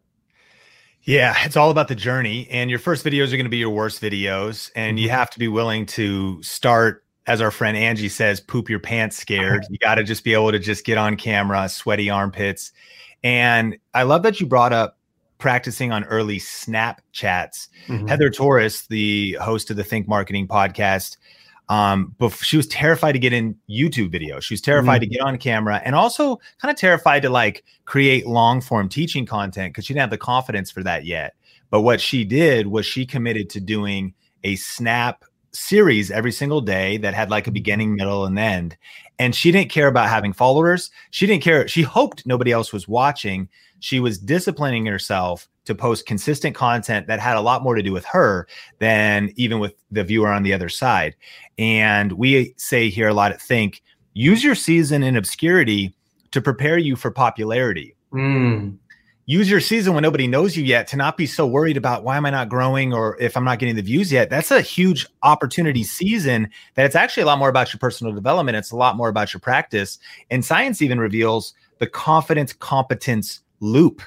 Yeah, 1.03 1.37
it's 1.45 1.55
all 1.55 1.71
about 1.71 1.87
the 1.87 1.95
journey. 1.95 2.49
And 2.51 2.69
your 2.69 2.79
first 2.79 3.05
videos 3.05 3.27
are 3.27 3.37
going 3.37 3.45
to 3.45 3.49
be 3.49 3.59
your 3.59 3.69
worst 3.69 4.01
videos. 4.01 4.71
And 4.75 4.99
you 4.99 5.07
mm-hmm. 5.07 5.15
have 5.15 5.29
to 5.29 5.39
be 5.39 5.47
willing 5.47 5.85
to 5.85 6.43
start, 6.43 7.05
as 7.25 7.39
our 7.39 7.51
friend 7.51 7.77
Angie 7.77 8.09
says, 8.09 8.41
poop 8.41 8.69
your 8.69 8.79
pants 8.79 9.15
scared. 9.15 9.65
You 9.69 9.77
got 9.77 9.95
to 9.95 10.03
just 10.03 10.25
be 10.25 10.33
able 10.33 10.51
to 10.51 10.59
just 10.59 10.83
get 10.83 10.97
on 10.97 11.15
camera, 11.15 11.69
sweaty 11.69 12.09
armpits. 12.09 12.73
And 13.23 13.77
I 13.93 14.03
love 14.03 14.23
that 14.23 14.41
you 14.41 14.47
brought 14.47 14.73
up 14.73 14.98
practicing 15.39 15.91
on 15.91 16.03
early 16.05 16.37
Snapchats. 16.37 17.69
Mm-hmm. 17.87 18.07
Heather 18.07 18.29
Torres, 18.29 18.83
the 18.87 19.33
host 19.41 19.71
of 19.71 19.77
the 19.77 19.83
Think 19.83 20.07
Marketing 20.07 20.47
podcast, 20.47 21.17
um, 21.69 22.15
but 22.17 22.31
she 22.33 22.57
was 22.57 22.67
terrified 22.67 23.13
to 23.13 23.19
get 23.19 23.31
in 23.31 23.55
YouTube 23.69 24.11
video. 24.11 24.39
She 24.39 24.53
was 24.53 24.61
terrified 24.61 25.01
mm-hmm. 25.01 25.11
to 25.11 25.17
get 25.17 25.21
on 25.21 25.37
camera 25.37 25.81
and 25.85 25.95
also 25.95 26.39
kind 26.59 26.71
of 26.71 26.77
terrified 26.77 27.21
to 27.21 27.29
like 27.29 27.63
create 27.85 28.25
long 28.27 28.59
form 28.59 28.89
teaching 28.89 29.25
content 29.25 29.73
because 29.73 29.85
she 29.85 29.93
didn't 29.93 30.01
have 30.01 30.09
the 30.09 30.17
confidence 30.17 30.71
for 30.71 30.83
that 30.83 31.05
yet. 31.05 31.35
But 31.69 31.81
what 31.81 32.01
she 32.01 32.25
did 32.25 32.67
was 32.67 32.85
she 32.85 33.05
committed 33.05 33.49
to 33.51 33.61
doing 33.61 34.15
a 34.43 34.55
snap 34.55 35.23
series 35.53 36.11
every 36.11 36.31
single 36.31 36.61
day 36.61 36.97
that 36.97 37.13
had 37.13 37.29
like 37.29 37.47
a 37.47 37.51
beginning, 37.51 37.95
middle, 37.95 38.25
and 38.25 38.37
end. 38.37 38.77
And 39.17 39.35
she 39.35 39.51
didn't 39.51 39.71
care 39.71 39.87
about 39.87 40.09
having 40.09 40.33
followers. 40.33 40.91
She 41.11 41.27
didn't 41.27 41.43
care. 41.43 41.67
She 41.67 41.81
hoped 41.81 42.25
nobody 42.25 42.51
else 42.51 42.71
was 42.71 42.87
watching 42.87 43.49
she 43.79 43.99
was 43.99 44.19
disciplining 44.19 44.85
herself 44.85 45.47
to 45.65 45.75
post 45.75 46.05
consistent 46.05 46.55
content 46.55 47.07
that 47.07 47.19
had 47.19 47.37
a 47.37 47.41
lot 47.41 47.63
more 47.63 47.75
to 47.75 47.83
do 47.83 47.91
with 47.91 48.05
her 48.05 48.47
than 48.79 49.31
even 49.35 49.59
with 49.59 49.73
the 49.91 50.03
viewer 50.03 50.29
on 50.29 50.43
the 50.43 50.53
other 50.53 50.69
side. 50.69 51.15
And 51.57 52.13
we 52.13 52.53
say 52.57 52.89
here 52.89 53.09
a 53.09 53.13
lot 53.13 53.31
at 53.31 53.41
Think 53.41 53.81
use 54.13 54.43
your 54.43 54.55
season 54.55 55.03
in 55.03 55.15
obscurity 55.15 55.95
to 56.31 56.41
prepare 56.41 56.77
you 56.77 56.95
for 56.95 57.11
popularity. 57.11 57.95
Mm. 58.13 58.77
Use 59.29 59.47
your 59.47 59.59
season 59.59 59.93
when 59.93 60.01
nobody 60.01 60.25
knows 60.25 60.57
you 60.57 60.63
yet 60.63 60.87
to 60.87 60.97
not 60.97 61.15
be 61.15 61.27
so 61.27 61.45
worried 61.45 61.77
about 61.77 62.03
why 62.03 62.17
am 62.17 62.25
I 62.25 62.31
not 62.31 62.49
growing 62.49 62.95
or 62.95 63.15
if 63.21 63.37
I'm 63.37 63.43
not 63.43 63.59
getting 63.59 63.75
the 63.75 63.83
views 63.83 64.11
yet. 64.11 64.31
That's 64.31 64.49
a 64.49 64.59
huge 64.59 65.05
opportunity 65.21 65.83
season 65.83 66.49
that 66.73 66.87
it's 66.87 66.95
actually 66.95 67.21
a 67.21 67.25
lot 67.27 67.37
more 67.37 67.47
about 67.47 67.71
your 67.71 67.77
personal 67.77 68.11
development. 68.11 68.57
It's 68.57 68.71
a 68.71 68.75
lot 68.75 68.97
more 68.97 69.07
about 69.07 69.31
your 69.31 69.39
practice. 69.39 69.99
And 70.31 70.43
science 70.43 70.81
even 70.81 70.99
reveals 70.99 71.53
the 71.77 71.85
confidence 71.85 72.53
competence 72.53 73.41
loop 73.59 74.01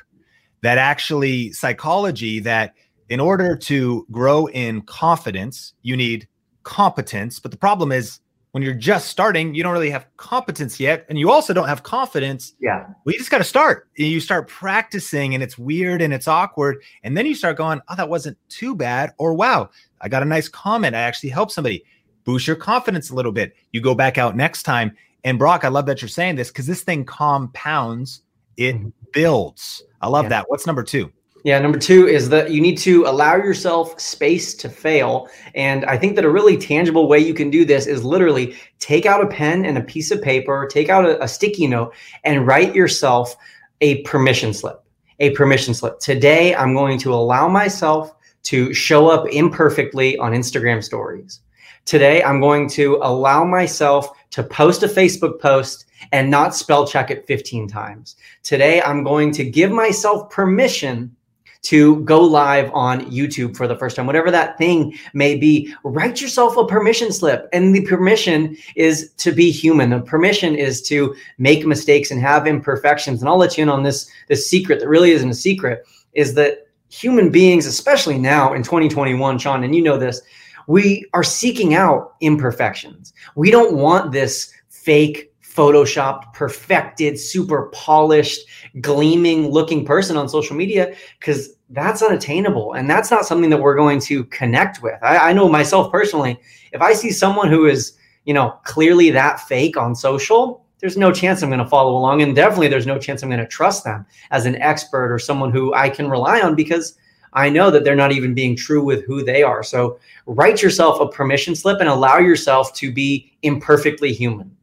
that 0.62 0.76
actually 0.76 1.52
psychology 1.52 2.40
that 2.40 2.74
in 3.08 3.20
order 3.20 3.56
to 3.58 4.04
grow 4.10 4.46
in 4.46 4.82
confidence, 4.82 5.72
you 5.82 5.96
need 5.96 6.26
competence. 6.64 7.38
But 7.38 7.52
the 7.52 7.56
problem 7.56 7.92
is 7.92 8.18
when 8.52 8.62
you're 8.62 8.74
just 8.74 9.08
starting, 9.08 9.54
you 9.54 9.62
don't 9.62 9.72
really 9.72 9.90
have 9.90 10.06
competence 10.18 10.78
yet. 10.78 11.06
And 11.08 11.18
you 11.18 11.30
also 11.30 11.54
don't 11.54 11.68
have 11.68 11.82
confidence. 11.82 12.52
Yeah. 12.60 12.86
We 13.04 13.16
just 13.16 13.30
got 13.30 13.38
to 13.38 13.44
start. 13.44 13.88
You 13.96 14.20
start 14.20 14.46
practicing 14.46 15.34
and 15.34 15.42
it's 15.42 15.58
weird 15.58 16.02
and 16.02 16.12
it's 16.12 16.28
awkward. 16.28 16.82
And 17.02 17.16
then 17.16 17.24
you 17.24 17.34
start 17.34 17.56
going, 17.56 17.80
oh, 17.88 17.96
that 17.96 18.10
wasn't 18.10 18.36
too 18.50 18.76
bad. 18.76 19.12
Or 19.18 19.32
wow, 19.34 19.70
I 20.02 20.08
got 20.08 20.22
a 20.22 20.26
nice 20.26 20.48
comment. 20.48 20.94
I 20.94 21.00
actually 21.00 21.30
helped 21.30 21.52
somebody. 21.52 21.82
Boost 22.24 22.46
your 22.46 22.56
confidence 22.56 23.10
a 23.10 23.14
little 23.14 23.32
bit. 23.32 23.56
You 23.72 23.80
go 23.80 23.94
back 23.94 24.18
out 24.18 24.36
next 24.36 24.62
time. 24.64 24.96
And 25.24 25.38
Brock, 25.38 25.64
I 25.64 25.68
love 25.68 25.86
that 25.86 26.02
you're 26.02 26.08
saying 26.08 26.36
this 26.36 26.48
because 26.48 26.66
this 26.66 26.82
thing 26.82 27.04
compounds 27.04 28.22
it 28.58 28.76
mm-hmm. 28.76 28.88
builds. 29.12 29.82
I 30.02 30.08
love 30.08 30.26
yeah. 30.26 30.30
that. 30.30 30.50
What's 30.50 30.66
number 30.66 30.82
two? 30.82 31.10
Yeah, 31.44 31.58
number 31.58 31.78
two 31.78 32.06
is 32.06 32.28
that 32.28 32.52
you 32.52 32.60
need 32.60 32.78
to 32.78 33.04
allow 33.04 33.34
yourself 33.34 34.00
space 34.00 34.54
to 34.54 34.68
fail. 34.68 35.28
And 35.56 35.84
I 35.86 35.96
think 35.98 36.14
that 36.14 36.24
a 36.24 36.30
really 36.30 36.56
tangible 36.56 37.08
way 37.08 37.18
you 37.18 37.34
can 37.34 37.50
do 37.50 37.64
this 37.64 37.88
is 37.88 38.04
literally 38.04 38.56
take 38.78 39.06
out 39.06 39.24
a 39.24 39.26
pen 39.26 39.64
and 39.64 39.76
a 39.76 39.82
piece 39.82 40.12
of 40.12 40.22
paper, 40.22 40.68
take 40.70 40.88
out 40.88 41.04
a, 41.04 41.20
a 41.20 41.26
sticky 41.26 41.66
note, 41.66 41.94
and 42.22 42.46
write 42.46 42.76
yourself 42.76 43.34
a 43.80 44.02
permission 44.02 44.54
slip. 44.54 44.84
A 45.18 45.30
permission 45.30 45.74
slip. 45.74 45.98
Today, 45.98 46.54
I'm 46.54 46.74
going 46.74 46.98
to 47.00 47.12
allow 47.12 47.48
myself 47.48 48.14
to 48.44 48.72
show 48.72 49.08
up 49.08 49.26
imperfectly 49.28 50.16
on 50.18 50.32
Instagram 50.32 50.82
stories. 50.82 51.40
Today, 51.84 52.22
I'm 52.22 52.40
going 52.40 52.68
to 52.70 53.00
allow 53.02 53.44
myself 53.44 54.10
to 54.30 54.44
post 54.44 54.84
a 54.84 54.88
Facebook 54.88 55.40
post 55.40 55.86
and 56.12 56.30
not 56.30 56.54
spell 56.54 56.86
check 56.86 57.10
it 57.10 57.26
15 57.26 57.66
times. 57.66 58.14
Today, 58.44 58.80
I'm 58.80 59.02
going 59.02 59.32
to 59.32 59.44
give 59.44 59.72
myself 59.72 60.30
permission 60.30 61.14
to 61.62 62.00
go 62.00 62.20
live 62.20 62.70
on 62.74 63.10
YouTube 63.10 63.56
for 63.56 63.68
the 63.68 63.76
first 63.76 63.94
time, 63.96 64.06
whatever 64.06 64.30
that 64.30 64.58
thing 64.58 64.98
may 65.14 65.36
be. 65.36 65.72
Write 65.84 66.20
yourself 66.20 66.56
a 66.56 66.66
permission 66.66 67.12
slip. 67.12 67.48
And 67.52 67.74
the 67.74 67.86
permission 67.86 68.56
is 68.74 69.12
to 69.18 69.32
be 69.32 69.50
human. 69.50 69.90
The 69.90 70.00
permission 70.00 70.56
is 70.56 70.82
to 70.82 71.14
make 71.38 71.64
mistakes 71.64 72.10
and 72.10 72.20
have 72.20 72.46
imperfections. 72.46 73.20
And 73.20 73.28
I'll 73.28 73.38
let 73.38 73.56
you 73.56 73.62
in 73.62 73.68
on 73.68 73.84
this, 73.84 74.10
this 74.28 74.50
secret 74.50 74.80
that 74.80 74.88
really 74.88 75.12
isn't 75.12 75.30
a 75.30 75.34
secret 75.34 75.86
is 76.14 76.34
that 76.34 76.66
human 76.90 77.30
beings, 77.30 77.64
especially 77.64 78.18
now 78.18 78.52
in 78.52 78.62
2021, 78.62 79.38
Sean, 79.38 79.64
and 79.64 79.74
you 79.74 79.82
know 79.82 79.96
this, 79.96 80.20
we 80.66 81.06
are 81.14 81.24
seeking 81.24 81.74
out 81.74 82.14
imperfections. 82.20 83.12
We 83.34 83.50
don't 83.50 83.76
want 83.76 84.12
this 84.12 84.52
fake 84.68 85.31
photoshopped, 85.54 86.32
perfected, 86.32 87.18
super 87.18 87.66
polished, 87.72 88.46
gleaming 88.80 89.50
looking 89.50 89.84
person 89.84 90.16
on 90.16 90.28
social 90.28 90.56
media 90.56 90.94
because 91.18 91.56
that's 91.70 92.02
unattainable. 92.02 92.74
And 92.74 92.88
that's 92.88 93.10
not 93.10 93.26
something 93.26 93.50
that 93.50 93.60
we're 93.60 93.76
going 93.76 94.00
to 94.00 94.24
connect 94.24 94.82
with. 94.82 94.98
I, 95.02 95.30
I 95.30 95.32
know 95.32 95.48
myself 95.48 95.92
personally, 95.92 96.38
if 96.72 96.80
I 96.80 96.92
see 96.92 97.10
someone 97.10 97.48
who 97.48 97.66
is, 97.66 97.98
you 98.24 98.34
know, 98.34 98.58
clearly 98.64 99.10
that 99.10 99.40
fake 99.40 99.76
on 99.76 99.94
social, 99.94 100.64
there's 100.78 100.96
no 100.96 101.12
chance 101.12 101.42
I'm 101.42 101.50
going 101.50 101.60
to 101.60 101.68
follow 101.68 101.96
along. 101.96 102.22
And 102.22 102.34
definitely 102.34 102.68
there's 102.68 102.86
no 102.86 102.98
chance 102.98 103.22
I'm 103.22 103.28
going 103.28 103.40
to 103.40 103.46
trust 103.46 103.84
them 103.84 104.06
as 104.30 104.46
an 104.46 104.56
expert 104.56 105.12
or 105.12 105.18
someone 105.18 105.52
who 105.52 105.74
I 105.74 105.88
can 105.88 106.08
rely 106.08 106.40
on 106.40 106.54
because 106.54 106.98
I 107.34 107.48
know 107.48 107.70
that 107.70 107.84
they're 107.84 107.96
not 107.96 108.12
even 108.12 108.34
being 108.34 108.56
true 108.56 108.84
with 108.84 109.04
who 109.04 109.22
they 109.24 109.42
are. 109.42 109.62
So 109.62 109.98
write 110.26 110.62
yourself 110.62 111.00
a 111.00 111.08
permission 111.08 111.54
slip 111.54 111.80
and 111.80 111.88
allow 111.88 112.18
yourself 112.18 112.74
to 112.74 112.92
be 112.92 113.32
imperfectly 113.42 114.12
human. 114.12 114.54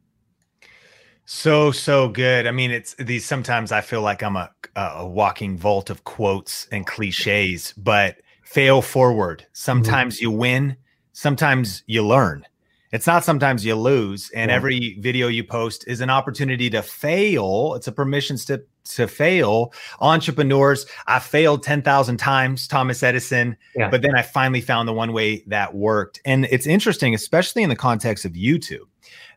So 1.32 1.70
so 1.70 2.08
good. 2.08 2.48
I 2.48 2.50
mean, 2.50 2.72
it's 2.72 2.94
these. 2.94 3.24
Sometimes 3.24 3.70
I 3.70 3.82
feel 3.82 4.02
like 4.02 4.20
I'm 4.20 4.34
a 4.34 4.50
a 4.74 5.06
walking 5.06 5.56
vault 5.56 5.88
of 5.88 6.02
quotes 6.02 6.66
and 6.72 6.84
cliches, 6.84 7.72
but 7.76 8.16
fail 8.42 8.82
forward. 8.82 9.46
Sometimes 9.52 10.16
mm-hmm. 10.16 10.22
you 10.24 10.30
win. 10.32 10.76
Sometimes 11.12 11.84
you 11.86 12.04
learn. 12.04 12.44
It's 12.90 13.06
not 13.06 13.22
sometimes 13.22 13.64
you 13.64 13.76
lose. 13.76 14.32
And 14.34 14.50
yeah. 14.50 14.56
every 14.56 14.98
video 14.98 15.28
you 15.28 15.44
post 15.44 15.84
is 15.86 16.00
an 16.00 16.10
opportunity 16.10 16.68
to 16.70 16.82
fail. 16.82 17.74
It's 17.76 17.86
a 17.86 17.92
permission 17.92 18.36
to 18.38 18.64
to 18.96 19.06
fail. 19.06 19.72
Entrepreneurs, 20.00 20.84
I 21.06 21.20
failed 21.20 21.62
10,000 21.62 22.16
times, 22.16 22.66
Thomas 22.66 23.04
Edison, 23.04 23.56
yeah. 23.76 23.88
but 23.88 24.02
then 24.02 24.16
I 24.16 24.22
finally 24.22 24.62
found 24.62 24.88
the 24.88 24.92
one 24.92 25.12
way 25.12 25.44
that 25.46 25.76
worked. 25.76 26.20
And 26.24 26.46
it's 26.46 26.66
interesting, 26.66 27.14
especially 27.14 27.62
in 27.62 27.68
the 27.68 27.76
context 27.76 28.24
of 28.24 28.32
YouTube, 28.32 28.88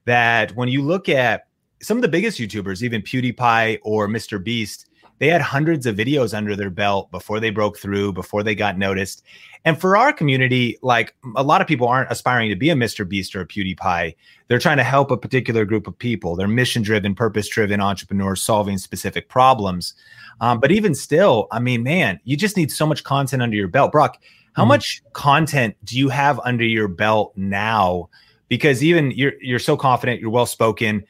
that 0.05 0.55
when 0.55 0.69
you 0.69 0.81
look 0.81 1.07
at 1.07 1.43
some 1.83 1.97
of 1.97 2.01
the 2.01 2.07
biggest 2.07 2.39
YouTubers, 2.39 2.81
even 2.81 3.01
PewDiePie 3.01 3.79
or 3.83 4.07
Mr. 4.07 4.43
Beast, 4.43 4.87
they 5.19 5.27
had 5.27 5.41
hundreds 5.41 5.85
of 5.85 5.95
videos 5.95 6.35
under 6.35 6.55
their 6.55 6.69
belt 6.69 7.11
before 7.11 7.39
they 7.39 7.49
broke 7.49 7.77
through, 7.77 8.13
before 8.13 8.43
they 8.43 8.55
got 8.55 8.77
noticed. 8.77 9.23
And 9.63 9.79
for 9.79 9.95
our 9.95 10.11
community, 10.11 10.77
like 10.81 11.15
a 11.35 11.43
lot 11.43 11.61
of 11.61 11.67
people 11.67 11.87
aren't 11.87 12.11
aspiring 12.11 12.49
to 12.49 12.55
be 12.55 12.69
a 12.69 12.75
Mr. 12.75 13.07
Beast 13.07 13.35
or 13.35 13.41
a 13.41 13.47
PewDiePie. 13.47 14.15
They're 14.47 14.59
trying 14.59 14.77
to 14.77 14.83
help 14.83 15.11
a 15.11 15.17
particular 15.17 15.65
group 15.65 15.87
of 15.87 15.97
people. 15.97 16.35
They're 16.35 16.47
mission 16.47 16.81
driven, 16.81 17.15
purpose 17.15 17.47
driven 17.47 17.79
entrepreneurs 17.79 18.41
solving 18.41 18.77
specific 18.77 19.29
problems. 19.29 19.93
Um, 20.41 20.59
but 20.59 20.71
even 20.71 20.95
still, 20.95 21.47
I 21.51 21.59
mean, 21.59 21.83
man, 21.83 22.19
you 22.23 22.35
just 22.35 22.57
need 22.57 22.71
so 22.71 22.85
much 22.85 23.03
content 23.03 23.41
under 23.41 23.55
your 23.55 23.67
belt. 23.67 23.91
Brock, 23.91 24.21
how 24.53 24.63
mm-hmm. 24.63 24.69
much 24.69 25.03
content 25.13 25.75
do 25.83 25.97
you 25.97 26.09
have 26.09 26.39
under 26.43 26.65
your 26.65 26.87
belt 26.87 27.33
now? 27.35 28.09
Because 28.49 28.83
even 28.83 29.11
you're 29.11 29.33
you're 29.41 29.57
so 29.57 29.77
confident, 29.77 30.19
you're 30.19 30.29
well 30.29 30.45
spoken 30.45 31.05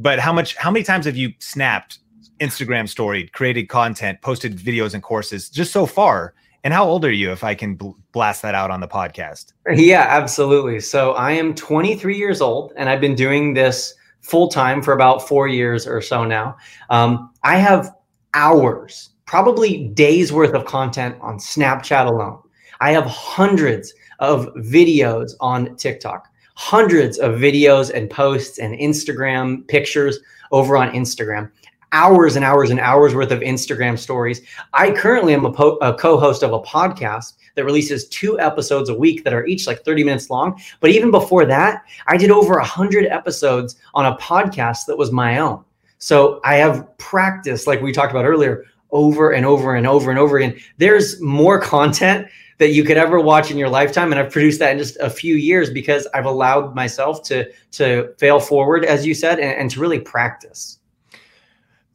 but 0.00 0.18
how 0.18 0.32
much 0.32 0.56
how 0.56 0.70
many 0.70 0.82
times 0.82 1.04
have 1.04 1.16
you 1.16 1.32
snapped 1.38 1.98
instagram 2.40 2.88
story 2.88 3.28
created 3.28 3.68
content 3.68 4.20
posted 4.22 4.56
videos 4.56 4.94
and 4.94 5.02
courses 5.02 5.48
just 5.48 5.72
so 5.72 5.86
far? 5.86 6.34
And 6.62 6.74
how 6.74 6.84
old 6.84 7.04
are 7.04 7.12
you 7.12 7.30
if 7.32 7.44
i 7.44 7.54
can 7.54 7.74
bl- 7.74 7.92
blast 8.12 8.42
that 8.42 8.54
out 8.54 8.70
on 8.70 8.80
the 8.80 8.88
podcast? 8.88 9.52
Yeah 9.72 10.06
absolutely. 10.08 10.80
So 10.80 11.12
i 11.12 11.32
am 11.32 11.54
23 11.54 12.16
years 12.16 12.40
old 12.40 12.72
and 12.76 12.88
i've 12.88 13.00
been 13.00 13.14
doing 13.14 13.54
this 13.54 13.94
full 14.22 14.48
time 14.48 14.82
for 14.82 14.92
about 14.92 15.26
four 15.26 15.48
years 15.48 15.86
or 15.86 16.00
so 16.00 16.24
now. 16.24 16.56
Um, 16.88 17.30
i 17.42 17.56
have 17.56 17.94
hours 18.34 19.10
probably 19.26 19.88
days 19.88 20.32
worth 20.32 20.54
of 20.54 20.64
content 20.64 21.16
on 21.20 21.38
snapchat 21.38 22.06
alone. 22.06 22.40
I 22.80 22.92
have 22.92 23.04
hundreds 23.04 23.92
of 24.18 24.46
videos 24.56 25.32
on 25.40 25.76
tiktok 25.76 26.29
hundreds 26.60 27.18
of 27.18 27.36
videos 27.36 27.90
and 27.90 28.10
posts 28.10 28.58
and 28.58 28.74
Instagram 28.74 29.66
pictures 29.66 30.18
over 30.52 30.76
on 30.76 30.92
Instagram. 30.92 31.50
Hours 31.92 32.36
and 32.36 32.44
hours 32.44 32.68
and 32.68 32.78
hours 32.78 33.14
worth 33.14 33.30
of 33.30 33.40
Instagram 33.40 33.98
stories. 33.98 34.42
I 34.74 34.90
currently 34.90 35.32
am 35.32 35.46
a, 35.46 35.52
po- 35.52 35.78
a 35.80 35.94
co 35.94 36.18
host 36.18 36.42
of 36.42 36.52
a 36.52 36.60
podcast 36.60 37.32
that 37.54 37.64
releases 37.64 38.06
two 38.08 38.38
episodes 38.38 38.90
a 38.90 38.94
week 38.94 39.24
that 39.24 39.32
are 39.32 39.46
each 39.46 39.66
like 39.66 39.86
30 39.86 40.04
minutes 40.04 40.28
long. 40.28 40.60
But 40.80 40.90
even 40.90 41.10
before 41.10 41.46
that, 41.46 41.82
I 42.08 42.18
did 42.18 42.30
over 42.30 42.52
100 42.56 43.06
episodes 43.06 43.76
on 43.94 44.04
a 44.04 44.18
podcast 44.18 44.84
that 44.84 44.98
was 44.98 45.10
my 45.10 45.38
own. 45.38 45.64
So 45.96 46.42
I 46.44 46.56
have 46.56 46.86
practiced, 46.98 47.66
like 47.66 47.80
we 47.80 47.90
talked 47.90 48.12
about 48.12 48.26
earlier, 48.26 48.66
over 48.90 49.30
and 49.30 49.46
over 49.46 49.76
and 49.76 49.86
over 49.86 50.10
and 50.10 50.18
over 50.18 50.36
again. 50.36 50.60
There's 50.76 51.18
more 51.22 51.58
content 51.58 52.28
that 52.60 52.72
you 52.72 52.84
could 52.84 52.96
ever 52.96 53.18
watch 53.18 53.50
in 53.50 53.58
your 53.58 53.68
lifetime 53.68 54.12
and 54.12 54.20
i've 54.20 54.30
produced 54.30 54.60
that 54.60 54.70
in 54.70 54.78
just 54.78 54.96
a 54.98 55.10
few 55.10 55.34
years 55.34 55.70
because 55.70 56.06
i've 56.14 56.26
allowed 56.26 56.74
myself 56.74 57.22
to 57.24 57.50
to 57.72 58.14
fail 58.18 58.38
forward 58.38 58.84
as 58.84 59.04
you 59.04 59.14
said 59.14 59.40
and, 59.40 59.58
and 59.58 59.70
to 59.70 59.80
really 59.80 59.98
practice 59.98 60.76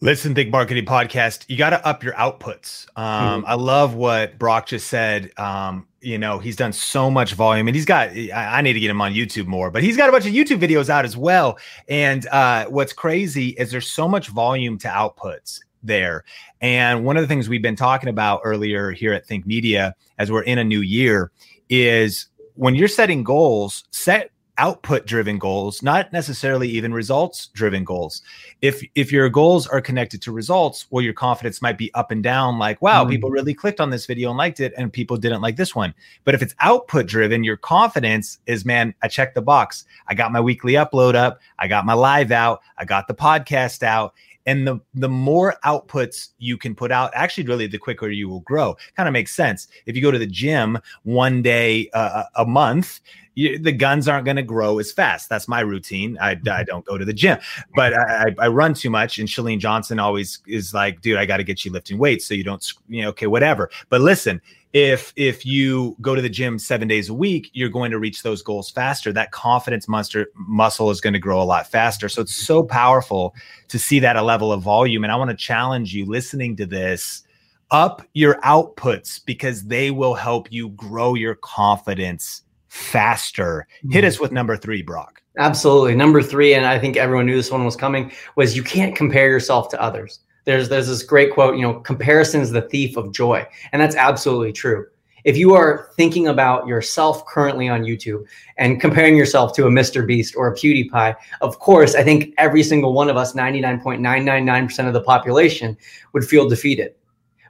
Listen, 0.02 0.36
Think 0.36 0.52
Marketing 0.52 0.86
Podcast, 0.86 1.46
you 1.48 1.58
got 1.58 1.70
to 1.70 1.84
up 1.88 2.04
your 2.04 2.14
outputs. 2.14 2.86
Um, 2.98 3.42
mm-hmm. 3.42 3.50
I 3.50 3.54
love 3.54 3.96
what 3.96 4.38
Brock 4.38 4.68
just 4.68 4.88
said. 4.88 5.32
Um, 5.40 5.88
you 6.02 6.18
know, 6.18 6.38
he's 6.38 6.56
done 6.56 6.74
so 6.74 7.10
much 7.10 7.34
volume 7.34 7.68
and 7.68 7.76
he's 7.76 7.86
got, 7.86 8.10
I, 8.10 8.30
I, 8.32 8.62
need 8.62 8.74
to 8.74 8.80
get 8.80 8.92
him 8.92 9.02
on 9.02 9.14
YouTube 9.14 9.48
more, 9.48 9.72
but 9.72 9.82
he's 9.82 9.98
got 9.98 10.10
a 10.10 10.12
bunch 10.12 10.28
of 10.28 10.34
YouTube 10.34 10.60
videos 10.60 10.90
out 10.90 11.06
as 11.06 11.18
well. 11.18 11.58
And 11.88 12.28
uh, 12.28 12.66
what's 12.66 12.94
crazy 12.94 13.50
is 13.50 13.72
there's 13.72 13.92
so 13.92 14.08
much 14.08 14.28
volume 14.28 14.78
to 14.80 14.88
outputs 14.90 15.60
there. 15.82 16.26
And 16.66 17.06
one 17.06 17.16
of 17.16 17.22
the 17.22 17.28
things 17.28 17.48
we've 17.48 17.62
been 17.62 17.76
talking 17.76 18.10
about 18.10 18.42
earlier 18.44 18.90
here 18.90 19.14
at 19.14 19.28
Think 19.28 19.46
Media 19.46 19.96
as 20.18 20.32
we're 20.32 20.42
in 20.42 20.58
a 20.58 20.64
new 20.64 20.82
year 20.82 21.30
is 21.70 22.26
when 22.56 22.74
you're 22.74 22.88
setting 22.88 23.24
goals, 23.24 23.84
set 23.92 24.32
output 24.58 25.06
driven 25.06 25.38
goals 25.38 25.84
not 25.84 26.14
necessarily 26.14 26.68
even 26.70 26.92
results 26.92 27.48
driven 27.48 27.84
goals. 27.84 28.24
If 28.62 28.84
if 28.96 29.12
your 29.12 29.30
goals 29.30 29.68
are 29.68 29.82
connected 29.82 30.22
to 30.24 30.32
results 30.32 30.88
well 30.90 31.04
your 31.04 31.14
confidence 31.14 31.62
might 31.62 31.78
be 31.78 31.94
up 31.94 32.10
and 32.10 32.24
down 32.24 32.58
like 32.58 32.82
wow 32.82 33.04
mm. 33.04 33.10
people 33.10 33.30
really 33.30 33.54
clicked 33.54 33.82
on 33.82 33.90
this 33.90 34.06
video 34.06 34.30
and 34.30 34.38
liked 34.38 34.62
it 34.62 34.74
and 34.78 34.94
people 34.94 35.18
didn't 35.18 35.42
like 35.42 35.58
this 35.58 35.76
one. 35.76 35.94
But 36.24 36.36
if 36.36 36.42
it's 36.42 36.56
output 36.62 37.06
driven 37.06 37.44
your 37.44 37.58
confidence 37.58 38.40
is 38.48 38.66
man 38.66 38.96
i 39.04 39.08
checked 39.08 39.36
the 39.36 39.42
box. 39.42 39.86
I 40.08 40.16
got 40.16 40.32
my 40.32 40.40
weekly 40.40 40.74
upload 40.74 41.14
up. 41.14 41.42
I 41.60 41.68
got 41.68 41.86
my 41.86 41.94
live 41.94 42.32
out. 42.32 42.62
I 42.78 42.86
got 42.86 43.08
the 43.08 43.14
podcast 43.14 43.84
out 43.84 44.16
and 44.46 44.68
the 44.68 44.80
the 44.94 45.10
more 45.10 45.56
outputs 45.66 46.30
you 46.38 46.58
can 46.58 46.76
put 46.76 46.92
out 46.92 47.12
actually 47.14 47.46
really 47.46 47.68
the 47.68 47.78
quicker 47.78 48.10
you 48.10 48.30
will 48.30 48.42
grow. 48.42 48.76
Kind 48.96 49.08
of 49.08 49.14
makes 49.14 49.36
sense. 49.36 49.68
If 49.86 49.96
you 49.96 50.02
go 50.02 50.12
to 50.12 50.20
the 50.20 50.28
gym 50.28 50.78
one 51.04 51.42
day 51.42 51.90
uh, 51.94 52.24
a 52.36 52.46
month 52.46 53.00
you, 53.36 53.60
the 53.60 53.72
guns 53.72 54.08
aren't 54.08 54.26
going 54.26 54.38
to 54.38 54.44
grow 54.44 54.80
as 54.80 54.92
fast. 54.92 55.30
That's 55.30 55.48
my 55.48 55.60
routine. 55.60 56.18
I, 56.20 56.32
I 56.32 56.36
mm-hmm. 56.36 56.64
don't 56.64 56.86
go 56.86 56.98
to 56.98 57.06
the 57.06 57.14
gym 57.14 57.38
but 57.76 57.94
I, 57.94 58.34
I 58.40 58.48
run 58.48 58.74
too 58.74 58.90
much 58.90 59.20
and 59.20 59.28
Chalene 59.28 59.60
Johnson 59.60 60.00
always 60.00 60.40
is 60.48 60.74
like 60.74 61.02
dude 61.02 61.18
I 61.18 61.26
got 61.26 61.38
to 61.38 61.44
get 61.44 61.66
you 61.66 61.72
lifting 61.72 61.98
weights 61.98 62.26
so 62.26 62.34
you 62.34 62.44
don't 62.44 62.66
you 62.88 63.04
know 63.04 63.10
okay 63.10 63.28
whatever. 63.28 63.70
But 63.90 64.02
listen 64.02 64.42
if 64.74 65.14
if 65.16 65.46
you 65.46 65.96
go 66.02 66.16
to 66.16 66.22
the 66.22 66.30
gym 66.30 66.60
seven 66.60 66.88
days 66.88 67.10
a 67.10 67.14
week 67.14 67.50
you're 67.54 67.70
going 67.70 67.92
to 67.92 68.00
reach 68.00 68.24
those 68.24 68.42
goals 68.42 68.70
faster. 68.70 69.12
That 69.14 69.32
confidence 69.32 69.88
muscle 69.88 70.26
muscle 70.36 70.90
is 70.90 71.02
going 71.02 71.14
to 71.14 71.20
grow 71.20 71.42
a 71.42 71.44
lot 71.44 71.68
faster. 71.68 72.10
So 72.10 72.22
it's 72.22 72.36
so 72.36 72.64
powerful 72.64 73.36
to 73.68 73.80
see 73.80 74.00
that 74.00 74.16
a 74.16 74.22
level 74.22 74.52
of 74.52 74.62
volume 74.62 75.04
and 75.04 75.12
i 75.12 75.16
want 75.16 75.30
to 75.30 75.36
challenge 75.36 75.94
you 75.94 76.06
listening 76.06 76.56
to 76.58 76.66
this 76.66 77.24
up 77.72 78.04
your 78.14 78.36
outputs 78.42 79.20
because 79.26 79.64
they 79.64 79.90
will 79.92 80.14
help 80.14 80.52
you 80.52 80.70
grow 80.70 81.16
your 81.16 81.36
confidence 81.36 82.44
faster 82.76 83.68
mm-hmm. 83.80 83.92
hit 83.92 84.04
us 84.04 84.20
with 84.20 84.32
number 84.32 84.58
three 84.58 84.82
brock 84.82 85.22
absolutely 85.38 85.96
number 85.96 86.22
three 86.22 86.54
and 86.54 86.66
i 86.66 86.78
think 86.78 86.98
everyone 86.98 87.26
knew 87.26 87.36
this 87.36 87.52
one 87.52 87.64
was 87.64 87.76
coming 87.76 88.12
was 88.36 88.56
you 88.56 88.64
can't 88.64 88.96
compare 88.96 89.30
yourself 89.30 89.70
to 89.70 89.82
others 89.82 90.20
there's 90.46 90.70
there's 90.70 90.88
this 90.88 91.04
great 91.04 91.34
quote, 91.34 91.56
you 91.56 91.64
know, 91.64 91.80
comparison 91.82 92.42
is 92.42 92.52
the 92.52 92.62
thief 92.62 92.98
of 92.98 93.12
joy. 93.12 93.46
And 93.72 93.82
that's 93.82 93.96
absolutely 93.96 94.54
true. 94.54 94.88
If 95.24 95.38
you 95.38 95.56
are 95.56 95.90
thinking 95.96 96.28
about 96.28 96.68
yourself 96.68 97.26
currently 97.26 97.68
on 97.68 97.82
YouTube 97.82 98.26
and 98.58 98.80
comparing 98.80 99.18
yourself 99.18 99.54
to 99.54 99.66
a 99.66 99.72
Mr. 99.72 100.06
Beast 100.06 100.36
or 100.36 100.48
a 100.48 100.54
PewDiePie, 100.54 101.16
of 101.42 101.58
course, 101.58 101.96
I 101.96 102.04
think 102.04 102.36
every 102.38 102.62
single 102.62 102.94
one 102.94 103.10
of 103.10 103.18
us, 103.18 103.34
99.999% 103.34 104.88
of 104.88 104.94
the 104.94 105.02
population, 105.02 105.76
would 106.14 106.26
feel 106.26 106.48
defeated. 106.48 106.94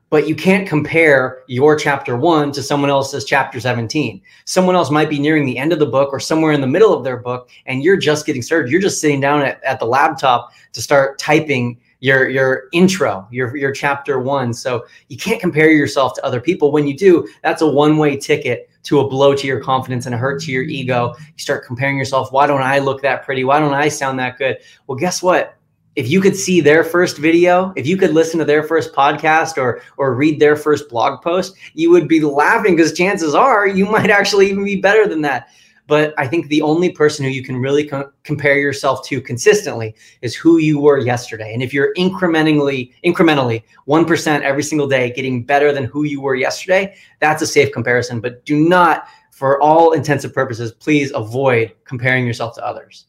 But 0.10 0.28
you 0.28 0.36
can't 0.36 0.68
compare 0.68 1.44
your 1.48 1.76
chapter 1.76 2.16
one 2.16 2.52
to 2.54 2.62
someone 2.62 2.90
else's 2.90 3.26
chapter 3.26 3.60
17. 3.60 4.22
Someone 4.46 4.76
else 4.76 4.92
might 4.92 5.10
be 5.10 5.20
nearing 5.20 5.46
the 5.46 5.58
end 5.58 5.74
of 5.74 5.80
the 5.80 5.86
book 5.86 6.10
or 6.14 6.20
somewhere 6.20 6.52
in 6.52 6.62
the 6.62 6.68
middle 6.68 6.94
of 6.94 7.04
their 7.04 7.18
book, 7.18 7.50
and 7.66 7.84
you're 7.84 7.98
just 7.98 8.26
getting 8.26 8.42
started. 8.42 8.72
You're 8.72 8.82
just 8.82 9.02
sitting 9.02 9.20
down 9.20 9.42
at, 9.42 9.64
at 9.64 9.80
the 9.80 9.86
laptop 9.86 10.52
to 10.74 10.82
start 10.82 11.18
typing 11.18 11.80
your 12.00 12.30
your 12.30 12.66
intro, 12.72 13.28
your 13.32 13.56
your 13.58 13.72
chapter 13.72 14.20
one. 14.20 14.54
So 14.54 14.86
you 15.08 15.18
can't 15.18 15.42
compare 15.42 15.72
yourself 15.72 16.14
to 16.16 16.26
other 16.26 16.40
people. 16.40 16.72
When 16.72 16.86
you 16.86 16.96
do, 16.96 17.28
that's 17.42 17.64
a 17.64 17.68
one 17.68 17.98
way 17.98 18.16
ticket 18.16 18.70
to 18.84 19.00
a 19.00 19.08
blow 19.08 19.34
to 19.34 19.48
your 19.48 19.60
confidence 19.60 20.06
and 20.06 20.14
a 20.14 20.18
hurt 20.18 20.42
to 20.44 20.52
your 20.52 20.64
ego. 20.64 21.16
You 21.18 21.40
start 21.40 21.66
comparing 21.66 21.98
yourself. 21.98 22.32
Why 22.32 22.46
don't 22.46 22.62
I 22.62 22.78
look 22.80 23.02
that 23.02 23.24
pretty? 23.24 23.44
Why 23.44 23.60
don't 23.60 23.74
I 23.74 23.90
sound 23.90 24.20
that 24.20 24.38
good? 24.38 24.58
Well, 24.86 24.98
guess 24.98 25.24
what? 25.24 25.55
If 25.96 26.10
you 26.10 26.20
could 26.20 26.36
see 26.36 26.60
their 26.60 26.84
first 26.84 27.18
video, 27.18 27.72
if 27.76 27.88
you 27.88 27.96
could 27.96 28.14
listen 28.14 28.38
to 28.40 28.46
their 28.46 28.64
first 28.64 28.94
podcast 28.94 29.58
or 29.58 29.82
or 29.98 30.14
read 30.14 30.40
their 30.40 30.56
first 30.56 30.90
blog 30.90 31.22
post, 31.22 31.56
you 31.74 31.90
would 31.92 32.08
be 32.08 32.22
laughing 32.22 32.76
because 32.76 32.94
chances 32.94 33.34
are 33.34 33.68
you 33.68 33.86
might 33.92 34.10
actually 34.10 34.50
even 34.50 34.64
be 34.64 34.76
better 34.76 35.08
than 35.08 35.22
that. 35.22 35.50
But 35.88 36.14
I 36.18 36.28
think 36.28 36.48
the 36.48 36.62
only 36.62 36.92
person 36.92 37.24
who 37.24 37.32
you 37.32 37.44
can 37.44 37.58
really 37.58 37.86
co- 37.86 38.12
compare 38.24 38.58
yourself 38.58 39.06
to 39.08 39.22
consistently 39.22 39.96
is 40.22 40.36
who 40.36 40.58
you 40.58 40.80
were 40.80 40.98
yesterday. 40.98 41.54
And 41.54 41.62
if 41.62 41.74
you're 41.74 41.94
incrementally, 41.94 42.92
incrementally, 43.06 43.64
1% 43.88 44.42
every 44.42 44.64
single 44.64 44.88
day 44.88 45.12
getting 45.12 45.44
better 45.44 45.72
than 45.72 45.84
who 45.84 46.04
you 46.04 46.22
were 46.22 46.36
yesterday, 46.36 46.96
that's 47.20 47.42
a 47.44 47.48
safe 47.48 47.72
comparison. 47.72 48.20
But 48.20 48.44
do 48.46 48.58
not, 48.58 49.08
for 49.32 49.62
all 49.62 49.92
intensive 49.92 50.34
purposes, 50.34 50.72
please 50.72 51.12
avoid 51.14 51.74
comparing 51.84 52.26
yourself 52.26 52.56
to 52.56 52.66
others. 52.66 53.06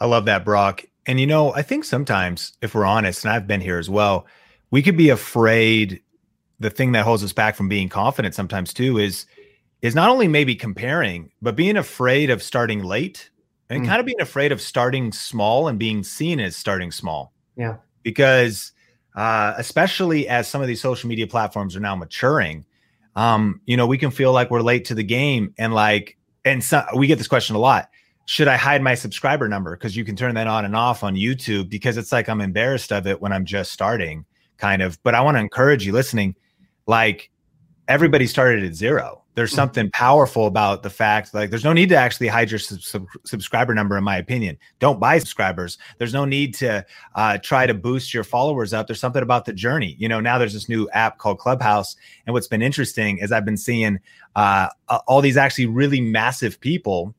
I 0.00 0.06
love 0.06 0.24
that, 0.24 0.44
Brock. 0.44 0.84
And 1.10 1.18
you 1.18 1.26
know, 1.26 1.52
I 1.54 1.62
think 1.62 1.84
sometimes, 1.84 2.52
if 2.62 2.72
we're 2.72 2.84
honest, 2.84 3.24
and 3.24 3.32
I've 3.32 3.48
been 3.48 3.60
here 3.60 3.80
as 3.80 3.90
well, 3.90 4.28
we 4.70 4.80
could 4.80 4.96
be 4.96 5.08
afraid. 5.08 6.00
The 6.60 6.70
thing 6.70 6.92
that 6.92 7.04
holds 7.04 7.24
us 7.24 7.32
back 7.32 7.56
from 7.56 7.68
being 7.68 7.88
confident 7.88 8.32
sometimes 8.32 8.72
too 8.72 8.96
is 8.96 9.26
is 9.82 9.96
not 9.96 10.08
only 10.08 10.28
maybe 10.28 10.54
comparing, 10.54 11.32
but 11.42 11.56
being 11.56 11.76
afraid 11.76 12.30
of 12.30 12.44
starting 12.44 12.84
late 12.84 13.28
and 13.68 13.82
mm. 13.82 13.86
kind 13.88 13.98
of 13.98 14.06
being 14.06 14.20
afraid 14.20 14.52
of 14.52 14.60
starting 14.60 15.10
small 15.10 15.66
and 15.66 15.80
being 15.80 16.04
seen 16.04 16.38
as 16.38 16.56
starting 16.56 16.92
small. 16.92 17.32
Yeah. 17.56 17.78
Because 18.04 18.70
uh, 19.16 19.54
especially 19.58 20.28
as 20.28 20.46
some 20.46 20.62
of 20.62 20.68
these 20.68 20.80
social 20.80 21.08
media 21.08 21.26
platforms 21.26 21.74
are 21.74 21.80
now 21.80 21.96
maturing, 21.96 22.64
um, 23.16 23.60
you 23.66 23.76
know, 23.76 23.88
we 23.88 23.98
can 23.98 24.12
feel 24.12 24.32
like 24.32 24.48
we're 24.48 24.62
late 24.62 24.84
to 24.84 24.94
the 24.94 25.02
game 25.02 25.54
and 25.58 25.74
like, 25.74 26.16
and 26.44 26.62
so, 26.62 26.84
we 26.94 27.08
get 27.08 27.18
this 27.18 27.26
question 27.26 27.56
a 27.56 27.58
lot 27.58 27.90
should 28.30 28.46
I 28.46 28.56
hide 28.56 28.80
my 28.80 28.94
subscriber 28.94 29.48
number? 29.48 29.76
Because 29.76 29.96
you 29.96 30.04
can 30.04 30.14
turn 30.14 30.36
that 30.36 30.46
on 30.46 30.64
and 30.64 30.76
off 30.76 31.02
on 31.02 31.16
YouTube 31.16 31.68
because 31.68 31.96
it's 31.96 32.12
like 32.12 32.28
I'm 32.28 32.40
embarrassed 32.40 32.92
of 32.92 33.08
it 33.08 33.20
when 33.20 33.32
I'm 33.32 33.44
just 33.44 33.72
starting, 33.72 34.24
kind 34.56 34.82
of. 34.82 35.02
But 35.02 35.16
I 35.16 35.20
want 35.20 35.36
to 35.36 35.40
encourage 35.40 35.84
you 35.84 35.92
listening, 35.92 36.36
like 36.86 37.28
everybody 37.88 38.28
started 38.28 38.62
at 38.62 38.72
zero. 38.72 39.24
There's 39.34 39.50
mm. 39.50 39.56
something 39.56 39.90
powerful 39.90 40.46
about 40.46 40.84
the 40.84 40.90
fact, 40.90 41.34
like, 41.34 41.50
there's 41.50 41.64
no 41.64 41.72
need 41.72 41.88
to 41.88 41.96
actually 41.96 42.28
hide 42.28 42.52
your 42.52 42.60
sub- 42.60 42.80
sub- 42.80 43.06
subscriber 43.26 43.74
number, 43.74 43.98
in 43.98 44.04
my 44.04 44.18
opinion. 44.18 44.58
Don't 44.78 45.00
buy 45.00 45.18
subscribers. 45.18 45.76
There's 45.98 46.14
no 46.14 46.24
need 46.24 46.54
to 46.54 46.86
uh, 47.16 47.38
try 47.38 47.66
to 47.66 47.74
boost 47.74 48.14
your 48.14 48.22
followers 48.22 48.72
up. 48.72 48.86
There's 48.86 49.00
something 49.00 49.24
about 49.24 49.44
the 49.44 49.52
journey. 49.52 49.96
You 49.98 50.08
know, 50.08 50.20
now 50.20 50.38
there's 50.38 50.52
this 50.52 50.68
new 50.68 50.88
app 50.90 51.18
called 51.18 51.38
Clubhouse. 51.38 51.96
And 52.26 52.32
what's 52.32 52.46
been 52.46 52.62
interesting 52.62 53.18
is 53.18 53.32
I've 53.32 53.44
been 53.44 53.56
seeing 53.56 53.98
uh, 54.36 54.68
all 55.08 55.20
these 55.20 55.36
actually 55.36 55.66
really 55.66 56.00
massive 56.00 56.60
people. 56.60 57.12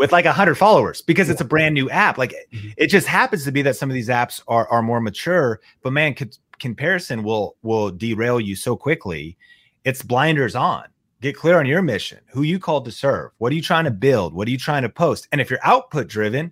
With 0.00 0.12
like 0.12 0.24
a 0.24 0.32
hundred 0.32 0.54
followers 0.54 1.02
because 1.02 1.28
it's 1.28 1.42
a 1.42 1.44
brand 1.44 1.74
new 1.74 1.90
app. 1.90 2.16
Like 2.16 2.34
mm-hmm. 2.52 2.70
it 2.78 2.86
just 2.86 3.06
happens 3.06 3.44
to 3.44 3.52
be 3.52 3.60
that 3.60 3.76
some 3.76 3.90
of 3.90 3.94
these 3.94 4.08
apps 4.08 4.40
are 4.48 4.66
are 4.68 4.80
more 4.80 4.98
mature, 4.98 5.60
but 5.82 5.92
man, 5.92 6.16
comparison 6.58 7.22
will 7.22 7.56
will 7.62 7.90
derail 7.90 8.40
you 8.40 8.56
so 8.56 8.74
quickly. 8.76 9.36
It's 9.84 10.02
blinders 10.02 10.56
on. 10.56 10.84
Get 11.20 11.36
clear 11.36 11.58
on 11.58 11.66
your 11.66 11.82
mission, 11.82 12.20
who 12.32 12.42
you 12.42 12.58
called 12.58 12.86
to 12.86 12.90
serve, 12.90 13.32
what 13.36 13.52
are 13.52 13.54
you 13.54 13.60
trying 13.60 13.84
to 13.84 13.90
build, 13.90 14.32
what 14.32 14.48
are 14.48 14.50
you 14.50 14.56
trying 14.56 14.82
to 14.82 14.88
post, 14.88 15.28
and 15.32 15.40
if 15.40 15.50
you're 15.50 15.60
output 15.62 16.08
driven, 16.08 16.50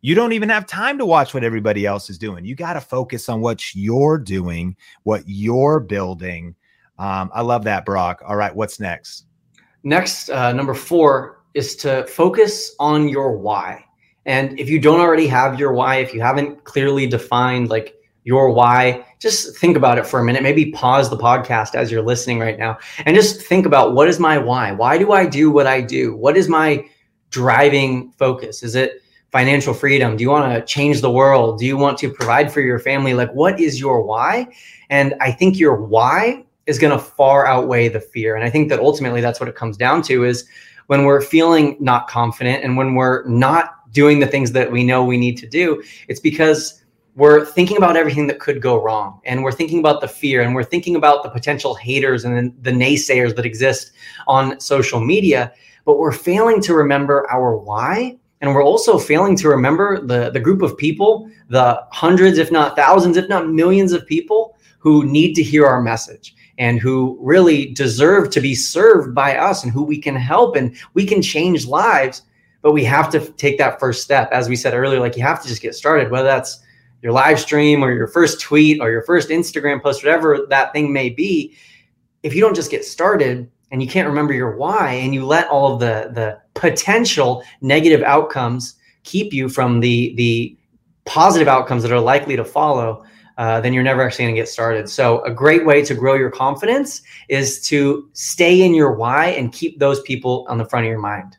you 0.00 0.14
don't 0.14 0.32
even 0.32 0.48
have 0.48 0.66
time 0.66 0.96
to 0.96 1.04
watch 1.04 1.34
what 1.34 1.44
everybody 1.44 1.84
else 1.84 2.08
is 2.08 2.16
doing. 2.16 2.46
You 2.46 2.54
got 2.54 2.74
to 2.74 2.80
focus 2.80 3.28
on 3.28 3.42
what 3.42 3.74
you're 3.74 4.16
doing, 4.16 4.74
what 5.02 5.22
you're 5.26 5.80
building. 5.80 6.54
Um, 6.98 7.30
I 7.34 7.42
love 7.42 7.64
that, 7.64 7.84
Brock. 7.84 8.22
All 8.26 8.36
right, 8.36 8.56
what's 8.56 8.80
next? 8.80 9.26
Next, 9.82 10.30
uh, 10.30 10.52
number 10.52 10.72
four, 10.72 11.35
is 11.56 11.74
to 11.76 12.06
focus 12.06 12.76
on 12.78 13.08
your 13.08 13.36
why. 13.36 13.82
And 14.26 14.58
if 14.60 14.68
you 14.68 14.78
don't 14.78 15.00
already 15.00 15.26
have 15.28 15.58
your 15.58 15.72
why, 15.72 15.96
if 15.96 16.12
you 16.12 16.20
haven't 16.20 16.64
clearly 16.64 17.06
defined 17.06 17.70
like 17.70 17.94
your 18.24 18.50
why, 18.50 19.06
just 19.20 19.56
think 19.56 19.76
about 19.76 19.98
it 19.98 20.06
for 20.06 20.20
a 20.20 20.24
minute. 20.24 20.42
Maybe 20.42 20.72
pause 20.72 21.08
the 21.08 21.16
podcast 21.16 21.74
as 21.74 21.90
you're 21.90 22.02
listening 22.02 22.40
right 22.40 22.58
now 22.58 22.76
and 23.06 23.16
just 23.16 23.40
think 23.40 23.64
about 23.64 23.94
what 23.94 24.08
is 24.08 24.18
my 24.18 24.36
why? 24.36 24.72
Why 24.72 24.98
do 24.98 25.12
I 25.12 25.24
do 25.24 25.50
what 25.50 25.66
I 25.66 25.80
do? 25.80 26.14
What 26.14 26.36
is 26.36 26.48
my 26.48 26.84
driving 27.30 28.12
focus? 28.18 28.62
Is 28.62 28.74
it 28.74 29.00
financial 29.32 29.72
freedom? 29.72 30.16
Do 30.16 30.22
you 30.24 30.30
want 30.30 30.52
to 30.52 30.64
change 30.64 31.00
the 31.00 31.10
world? 31.10 31.58
Do 31.58 31.64
you 31.64 31.76
want 31.76 31.96
to 31.98 32.12
provide 32.12 32.52
for 32.52 32.60
your 32.60 32.78
family? 32.78 33.14
Like, 33.14 33.32
what 33.32 33.58
is 33.60 33.80
your 33.80 34.02
why? 34.02 34.48
And 34.90 35.14
I 35.20 35.32
think 35.32 35.58
your 35.58 35.76
why 35.76 36.44
is 36.66 36.78
going 36.78 36.92
to 36.92 37.02
far 37.02 37.46
outweigh 37.46 37.88
the 37.88 38.00
fear. 38.00 38.34
And 38.34 38.44
I 38.44 38.50
think 38.50 38.68
that 38.68 38.80
ultimately 38.80 39.20
that's 39.20 39.38
what 39.40 39.48
it 39.48 39.54
comes 39.54 39.76
down 39.76 40.02
to 40.02 40.24
is 40.24 40.48
when 40.86 41.04
we're 41.04 41.20
feeling 41.20 41.76
not 41.80 42.08
confident 42.08 42.64
and 42.64 42.76
when 42.76 42.94
we're 42.94 43.26
not 43.26 43.90
doing 43.92 44.20
the 44.20 44.26
things 44.26 44.52
that 44.52 44.70
we 44.70 44.84
know 44.84 45.04
we 45.04 45.16
need 45.16 45.36
to 45.38 45.46
do, 45.46 45.82
it's 46.08 46.20
because 46.20 46.82
we're 47.14 47.44
thinking 47.44 47.78
about 47.78 47.96
everything 47.96 48.26
that 48.26 48.38
could 48.38 48.60
go 48.60 48.80
wrong 48.80 49.20
and 49.24 49.42
we're 49.42 49.52
thinking 49.52 49.78
about 49.78 50.00
the 50.00 50.08
fear 50.08 50.42
and 50.42 50.54
we're 50.54 50.62
thinking 50.62 50.96
about 50.96 51.22
the 51.22 51.30
potential 51.30 51.74
haters 51.74 52.24
and 52.24 52.54
the 52.62 52.70
naysayers 52.70 53.34
that 53.34 53.46
exist 53.46 53.92
on 54.26 54.60
social 54.60 55.00
media. 55.00 55.52
But 55.86 55.98
we're 55.98 56.12
failing 56.12 56.60
to 56.62 56.74
remember 56.74 57.28
our 57.30 57.56
why 57.56 58.18
and 58.40 58.54
we're 58.54 58.64
also 58.64 58.98
failing 58.98 59.36
to 59.36 59.48
remember 59.48 60.00
the, 60.00 60.30
the 60.30 60.40
group 60.40 60.62
of 60.62 60.76
people 60.76 61.30
the 61.48 61.82
hundreds 61.90 62.38
if 62.38 62.50
not 62.50 62.76
thousands 62.76 63.16
if 63.16 63.28
not 63.28 63.48
millions 63.48 63.92
of 63.92 64.06
people 64.06 64.56
who 64.78 65.04
need 65.04 65.34
to 65.34 65.42
hear 65.42 65.66
our 65.66 65.80
message 65.80 66.35
and 66.58 66.80
who 66.80 67.18
really 67.20 67.66
deserve 67.66 68.30
to 68.30 68.40
be 68.40 68.54
served 68.54 69.14
by 69.14 69.36
us 69.36 69.62
and 69.62 69.72
who 69.72 69.82
we 69.82 69.98
can 69.98 70.16
help 70.16 70.56
and 70.56 70.76
we 70.94 71.04
can 71.04 71.20
change 71.20 71.66
lives. 71.66 72.22
But 72.62 72.72
we 72.72 72.84
have 72.84 73.10
to 73.10 73.20
take 73.32 73.58
that 73.58 73.78
first 73.78 74.02
step. 74.02 74.30
As 74.32 74.48
we 74.48 74.56
said 74.56 74.74
earlier 74.74 75.00
like 75.00 75.16
you 75.16 75.22
have 75.22 75.42
to 75.42 75.48
just 75.48 75.62
get 75.62 75.74
started 75.74 76.10
whether 76.10 76.26
that's 76.26 76.60
your 77.02 77.12
live 77.12 77.38
stream 77.38 77.84
or 77.84 77.92
your 77.92 78.08
first 78.08 78.40
tweet 78.40 78.80
or 78.80 78.90
your 78.90 79.02
first 79.02 79.28
instagram 79.28 79.82
post 79.82 80.02
whatever 80.02 80.46
that 80.48 80.72
thing 80.72 80.92
may 80.92 81.10
be. 81.10 81.56
If 82.22 82.34
you 82.34 82.40
don't 82.40 82.56
just 82.56 82.70
get 82.70 82.84
started 82.84 83.50
and 83.70 83.82
you 83.82 83.88
can't 83.88 84.08
remember 84.08 84.32
your 84.32 84.56
why 84.56 84.92
and 84.92 85.14
you 85.14 85.24
let 85.24 85.48
all 85.48 85.74
of 85.74 85.80
the 85.80 86.10
the 86.14 86.40
potential 86.54 87.44
negative 87.60 88.02
outcomes 88.02 88.76
keep 89.04 89.32
you 89.32 89.48
from 89.48 89.80
the 89.80 90.14
the 90.16 90.56
positive 91.04 91.48
outcomes 91.48 91.82
that 91.82 91.92
are 91.92 92.00
likely 92.00 92.36
to 92.36 92.44
follow 92.44 93.04
uh, 93.38 93.60
then 93.60 93.72
you're 93.72 93.82
never 93.82 94.02
actually 94.02 94.24
going 94.24 94.34
to 94.34 94.40
get 94.40 94.48
started. 94.48 94.88
So, 94.88 95.22
a 95.24 95.30
great 95.30 95.66
way 95.66 95.82
to 95.84 95.94
grow 95.94 96.14
your 96.14 96.30
confidence 96.30 97.02
is 97.28 97.60
to 97.68 98.08
stay 98.12 98.62
in 98.62 98.74
your 98.74 98.92
why 98.92 99.26
and 99.26 99.52
keep 99.52 99.78
those 99.78 100.00
people 100.02 100.46
on 100.48 100.58
the 100.58 100.64
front 100.64 100.86
of 100.86 100.90
your 100.90 101.00
mind. 101.00 101.36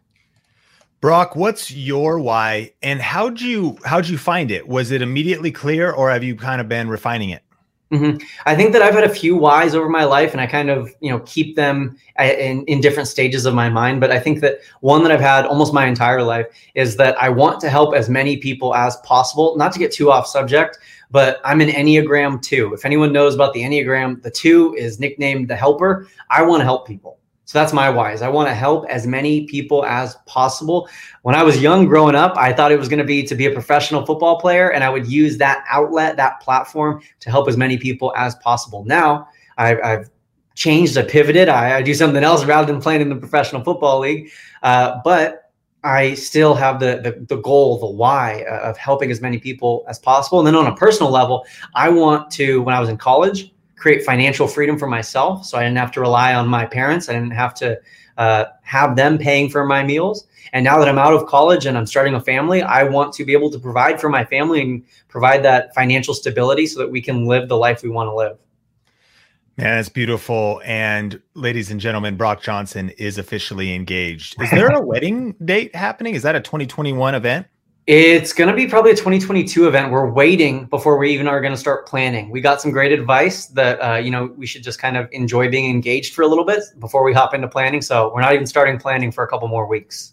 Brock, 0.99 1.35
what's 1.35 1.71
your 1.71 2.19
why, 2.19 2.73
and 2.81 2.99
how'd 2.99 3.39
you 3.39 3.77
how'd 3.85 4.07
you 4.07 4.17
find 4.17 4.51
it? 4.51 4.67
Was 4.67 4.91
it 4.91 5.01
immediately 5.01 5.51
clear, 5.51 5.91
or 5.91 6.09
have 6.09 6.23
you 6.23 6.35
kind 6.35 6.59
of 6.59 6.67
been 6.67 6.89
refining 6.89 7.29
it? 7.29 7.43
Mm-hmm. 7.91 8.17
I 8.45 8.55
think 8.55 8.73
that 8.73 8.81
I've 8.81 8.93
had 8.93 9.05
a 9.05 9.13
few 9.13 9.37
whys 9.37 9.73
over 9.73 9.87
my 9.87 10.03
life, 10.03 10.33
and 10.33 10.41
I 10.41 10.47
kind 10.47 10.69
of 10.69 10.93
you 10.99 11.09
know 11.09 11.19
keep 11.21 11.55
them 11.55 11.97
uh, 12.19 12.23
in, 12.23 12.65
in 12.65 12.81
different 12.81 13.07
stages 13.07 13.45
of 13.45 13.53
my 13.53 13.69
mind. 13.69 14.01
But 14.01 14.11
I 14.11 14.19
think 14.19 14.41
that 14.41 14.59
one 14.81 15.03
that 15.03 15.11
I've 15.11 15.21
had 15.21 15.45
almost 15.45 15.73
my 15.73 15.85
entire 15.85 16.21
life 16.21 16.47
is 16.75 16.97
that 16.97 17.21
I 17.21 17.29
want 17.29 17.61
to 17.61 17.69
help 17.69 17.95
as 17.95 18.09
many 18.09 18.37
people 18.37 18.75
as 18.75 18.97
possible. 18.97 19.55
Not 19.55 19.71
to 19.71 19.79
get 19.79 19.93
too 19.93 20.11
off 20.11 20.27
subject, 20.27 20.79
but 21.11 21.39
I'm 21.45 21.61
an 21.61 21.69
Enneagram 21.69 22.41
two. 22.41 22.73
If 22.73 22.83
anyone 22.83 23.13
knows 23.13 23.35
about 23.35 23.53
the 23.53 23.61
Enneagram, 23.61 24.21
the 24.21 24.31
two 24.31 24.75
is 24.75 24.99
nicknamed 24.99 25.47
the 25.47 25.55
helper. 25.55 26.07
I 26.29 26.41
want 26.41 26.59
to 26.59 26.65
help 26.65 26.87
people. 26.87 27.19
So 27.47 27.57
that's 27.57 27.71
my 27.71 27.89
whys. 27.89 28.21
I 28.21 28.27
want 28.27 28.49
to 28.49 28.53
help 28.53 28.85
as 28.89 29.07
many 29.07 29.45
people 29.45 29.85
as 29.85 30.17
possible. 30.25 30.89
When 31.21 31.33
I 31.33 31.43
was 31.43 31.61
young 31.61 31.85
growing 31.85 32.13
up, 32.13 32.35
I 32.35 32.51
thought 32.51 32.73
it 32.73 32.77
was 32.77 32.89
going 32.89 32.99
to 32.99 33.05
be 33.05 33.23
to 33.23 33.35
be 33.35 33.45
a 33.45 33.51
professional 33.51 34.05
football 34.05 34.37
player, 34.37 34.73
and 34.73 34.83
I 34.83 34.89
would 34.89 35.07
use 35.07 35.37
that 35.37 35.63
outlet, 35.69 36.17
that 36.17 36.41
platform 36.41 37.01
to 37.21 37.31
help 37.31 37.47
as 37.47 37.55
many 37.55 37.77
people 37.77 38.13
as 38.17 38.35
possible. 38.35 38.83
Now 38.83 39.29
I've, 39.57 39.79
I've 39.81 40.09
changed, 40.55 40.97
I 40.97 41.03
pivoted, 41.03 41.47
I, 41.47 41.77
I, 41.77 41.81
do 41.81 41.93
something 41.93 42.21
else 42.21 42.43
rather 42.43 42.69
than 42.69 42.81
playing 42.81 42.99
in 42.99 43.07
the 43.07 43.15
professional 43.15 43.63
football 43.63 43.99
league. 43.99 44.29
Uh, 44.61 44.99
but 45.05 45.51
I 45.85 46.15
still 46.15 46.53
have 46.53 46.81
the, 46.81 46.99
the, 47.01 47.25
the 47.33 47.41
goal, 47.41 47.79
the 47.79 47.87
why 47.87 48.43
of 48.49 48.77
helping 48.77 49.09
as 49.09 49.21
many 49.21 49.37
people 49.37 49.85
as 49.87 49.99
possible. 49.99 50.39
And 50.39 50.47
then 50.47 50.55
on 50.55 50.67
a 50.67 50.75
personal 50.75 51.13
level, 51.13 51.45
I 51.75 51.87
want 51.87 52.29
to, 52.31 52.61
when 52.63 52.75
I 52.75 52.81
was 52.81 52.89
in 52.89 52.97
college, 52.97 53.53
create 53.77 54.03
financial 54.03 54.47
freedom 54.47 54.77
for 54.77 54.87
myself. 54.87 55.45
So 55.45 55.57
I 55.57 55.63
didn't 55.63 55.77
have 55.77 55.91
to 55.93 56.01
rely 56.01 56.33
on 56.33 56.47
my 56.47 56.65
parents. 56.65 57.07
I 57.07 57.13
didn't 57.13 57.31
have 57.31 57.53
to 57.55 57.79
uh, 58.17 58.45
have 58.63 58.95
them 58.95 59.17
paying 59.17 59.49
for 59.49 59.65
my 59.65 59.83
meals. 59.83 60.27
And 60.53 60.63
now 60.63 60.79
that 60.79 60.89
I'm 60.89 60.97
out 60.97 61.13
of 61.13 61.27
college 61.27 61.65
and 61.65 61.77
I'm 61.77 61.85
starting 61.85 62.15
a 62.15 62.21
family, 62.21 62.61
I 62.61 62.83
want 62.83 63.13
to 63.13 63.25
be 63.25 63.33
able 63.33 63.51
to 63.51 63.59
provide 63.59 64.01
for 64.01 64.09
my 64.09 64.25
family 64.25 64.61
and 64.61 64.83
provide 65.07 65.43
that 65.43 65.73
financial 65.75 66.13
stability 66.13 66.67
so 66.67 66.79
that 66.79 66.89
we 66.89 67.01
can 67.01 67.25
live 67.25 67.47
the 67.47 67.57
life 67.57 67.83
we 67.83 67.89
want 67.89 68.07
to 68.07 68.15
live. 68.15 68.37
Man, 69.57 69.79
it's 69.79 69.89
beautiful. 69.89 70.61
And 70.63 71.19
ladies 71.33 71.71
and 71.71 71.79
gentlemen, 71.79 72.15
Brock 72.15 72.41
Johnson 72.41 72.91
is 72.91 73.17
officially 73.17 73.73
engaged. 73.73 74.41
Is 74.41 74.51
there 74.51 74.69
a 74.69 74.79
wedding 74.85 75.35
date 75.43 75.75
happening? 75.75 76.13
Is 76.13 76.23
that 76.23 76.35
a 76.35 76.41
2021 76.41 77.15
event? 77.15 77.47
It's 77.87 78.33
going 78.33 78.49
to 78.49 78.53
be 78.53 78.67
probably 78.67 78.91
a 78.91 78.95
2022 78.95 79.65
event. 79.65 79.93
We're 79.93 80.11
waiting 80.11 80.65
before 80.65 80.97
we 80.97 81.09
even 81.13 81.25
are 81.25 81.39
going 81.39 81.53
to 81.53 81.57
start 81.57 81.87
planning. 81.87 82.29
We 82.29 82.41
got 82.41 82.61
some 82.61 82.69
great 82.69 82.91
advice 82.91 83.45
that 83.47 83.79
uh, 83.79 83.95
you 83.95 84.11
know 84.11 84.25
we 84.35 84.45
should 84.45 84.61
just 84.61 84.77
kind 84.77 84.97
of 84.97 85.07
enjoy 85.13 85.49
being 85.49 85.69
engaged 85.69 86.13
for 86.13 86.21
a 86.21 86.27
little 86.27 86.43
bit 86.43 86.65
before 86.79 87.01
we 87.05 87.13
hop 87.13 87.33
into 87.33 87.47
planning. 87.47 87.81
So 87.81 88.11
we're 88.13 88.19
not 88.19 88.33
even 88.33 88.45
starting 88.45 88.77
planning 88.77 89.09
for 89.09 89.23
a 89.23 89.27
couple 89.29 89.47
more 89.47 89.65
weeks. 89.65 90.11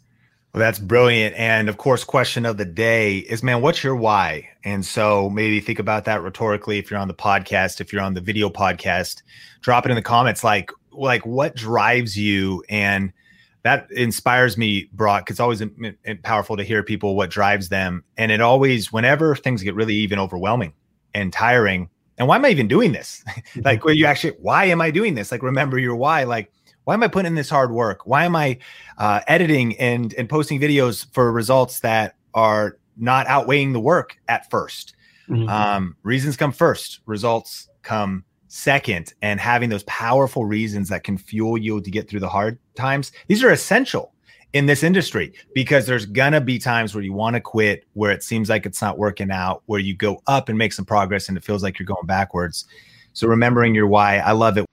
Well, 0.52 0.60
that's 0.60 0.78
brilliant. 0.78 1.34
And 1.34 1.68
of 1.68 1.76
course, 1.76 2.04
question 2.04 2.46
of 2.46 2.58
the 2.58 2.64
day 2.64 3.18
is, 3.18 3.42
man, 3.42 3.60
what's 3.60 3.82
your 3.82 3.96
why? 3.96 4.48
And 4.62 4.86
so 4.86 5.28
maybe 5.28 5.58
think 5.58 5.80
about 5.80 6.04
that 6.04 6.22
rhetorically. 6.22 6.78
If 6.78 6.92
you're 6.92 7.00
on 7.00 7.08
the 7.08 7.14
podcast, 7.14 7.80
if 7.80 7.92
you're 7.92 8.02
on 8.02 8.14
the 8.14 8.20
video 8.20 8.50
podcast, 8.50 9.22
drop 9.62 9.84
it 9.84 9.90
in 9.90 9.96
the 9.96 10.02
comments. 10.02 10.44
Like, 10.44 10.70
like 10.92 11.26
what 11.26 11.56
drives 11.56 12.16
you? 12.16 12.62
And 12.68 13.12
that 13.64 13.90
inspires 13.90 14.56
me, 14.56 14.88
Brock. 14.92 15.30
It's 15.30 15.40
always 15.40 15.62
powerful 16.22 16.56
to 16.56 16.62
hear 16.62 16.82
people 16.82 17.16
what 17.16 17.30
drives 17.30 17.70
them, 17.70 18.04
and 18.16 18.30
it 18.30 18.40
always, 18.40 18.92
whenever 18.92 19.34
things 19.34 19.62
get 19.62 19.74
really 19.74 19.94
even 19.94 20.18
overwhelming 20.18 20.74
and 21.14 21.32
tiring, 21.32 21.88
and 22.18 22.28
why 22.28 22.36
am 22.36 22.44
I 22.44 22.50
even 22.50 22.68
doing 22.68 22.92
this? 22.92 23.24
like, 23.64 23.84
where 23.84 23.94
you 23.94 24.06
actually, 24.06 24.34
why 24.40 24.66
am 24.66 24.80
I 24.80 24.90
doing 24.90 25.14
this? 25.14 25.32
Like, 25.32 25.42
remember 25.42 25.78
your 25.78 25.96
why. 25.96 26.24
Like, 26.24 26.52
why 26.84 26.94
am 26.94 27.02
I 27.02 27.08
putting 27.08 27.28
in 27.28 27.34
this 27.34 27.48
hard 27.48 27.72
work? 27.72 28.06
Why 28.06 28.24
am 28.24 28.36
I 28.36 28.58
uh, 28.98 29.20
editing 29.26 29.76
and 29.78 30.12
and 30.14 30.28
posting 30.28 30.60
videos 30.60 31.06
for 31.12 31.32
results 31.32 31.80
that 31.80 32.16
are 32.34 32.78
not 32.96 33.26
outweighing 33.26 33.72
the 33.72 33.80
work 33.80 34.18
at 34.28 34.48
1st 34.50 34.92
mm-hmm. 35.28 35.48
um, 35.48 35.96
reasons 36.02 36.36
come 36.36 36.52
first, 36.52 37.00
results 37.06 37.68
come 37.82 38.24
second 38.54 39.14
and 39.20 39.40
having 39.40 39.68
those 39.68 39.82
powerful 39.82 40.44
reasons 40.44 40.88
that 40.88 41.02
can 41.02 41.18
fuel 41.18 41.58
you 41.58 41.80
to 41.80 41.90
get 41.90 42.08
through 42.08 42.20
the 42.20 42.28
hard 42.28 42.56
times 42.76 43.10
these 43.26 43.42
are 43.42 43.50
essential 43.50 44.12
in 44.52 44.66
this 44.66 44.84
industry 44.84 45.32
because 45.56 45.86
there's 45.86 46.06
gonna 46.06 46.40
be 46.40 46.56
times 46.56 46.94
where 46.94 47.02
you 47.02 47.12
want 47.12 47.34
to 47.34 47.40
quit 47.40 47.84
where 47.94 48.12
it 48.12 48.22
seems 48.22 48.48
like 48.48 48.64
it's 48.64 48.80
not 48.80 48.96
working 48.96 49.32
out 49.32 49.64
where 49.66 49.80
you 49.80 49.92
go 49.92 50.22
up 50.28 50.48
and 50.48 50.56
make 50.56 50.72
some 50.72 50.84
progress 50.84 51.28
and 51.28 51.36
it 51.36 51.42
feels 51.42 51.64
like 51.64 51.80
you're 51.80 51.84
going 51.84 52.06
backwards 52.06 52.64
so 53.12 53.26
remembering 53.26 53.74
your 53.74 53.88
why 53.88 54.18
i 54.18 54.30
love 54.30 54.56
it 54.56 54.64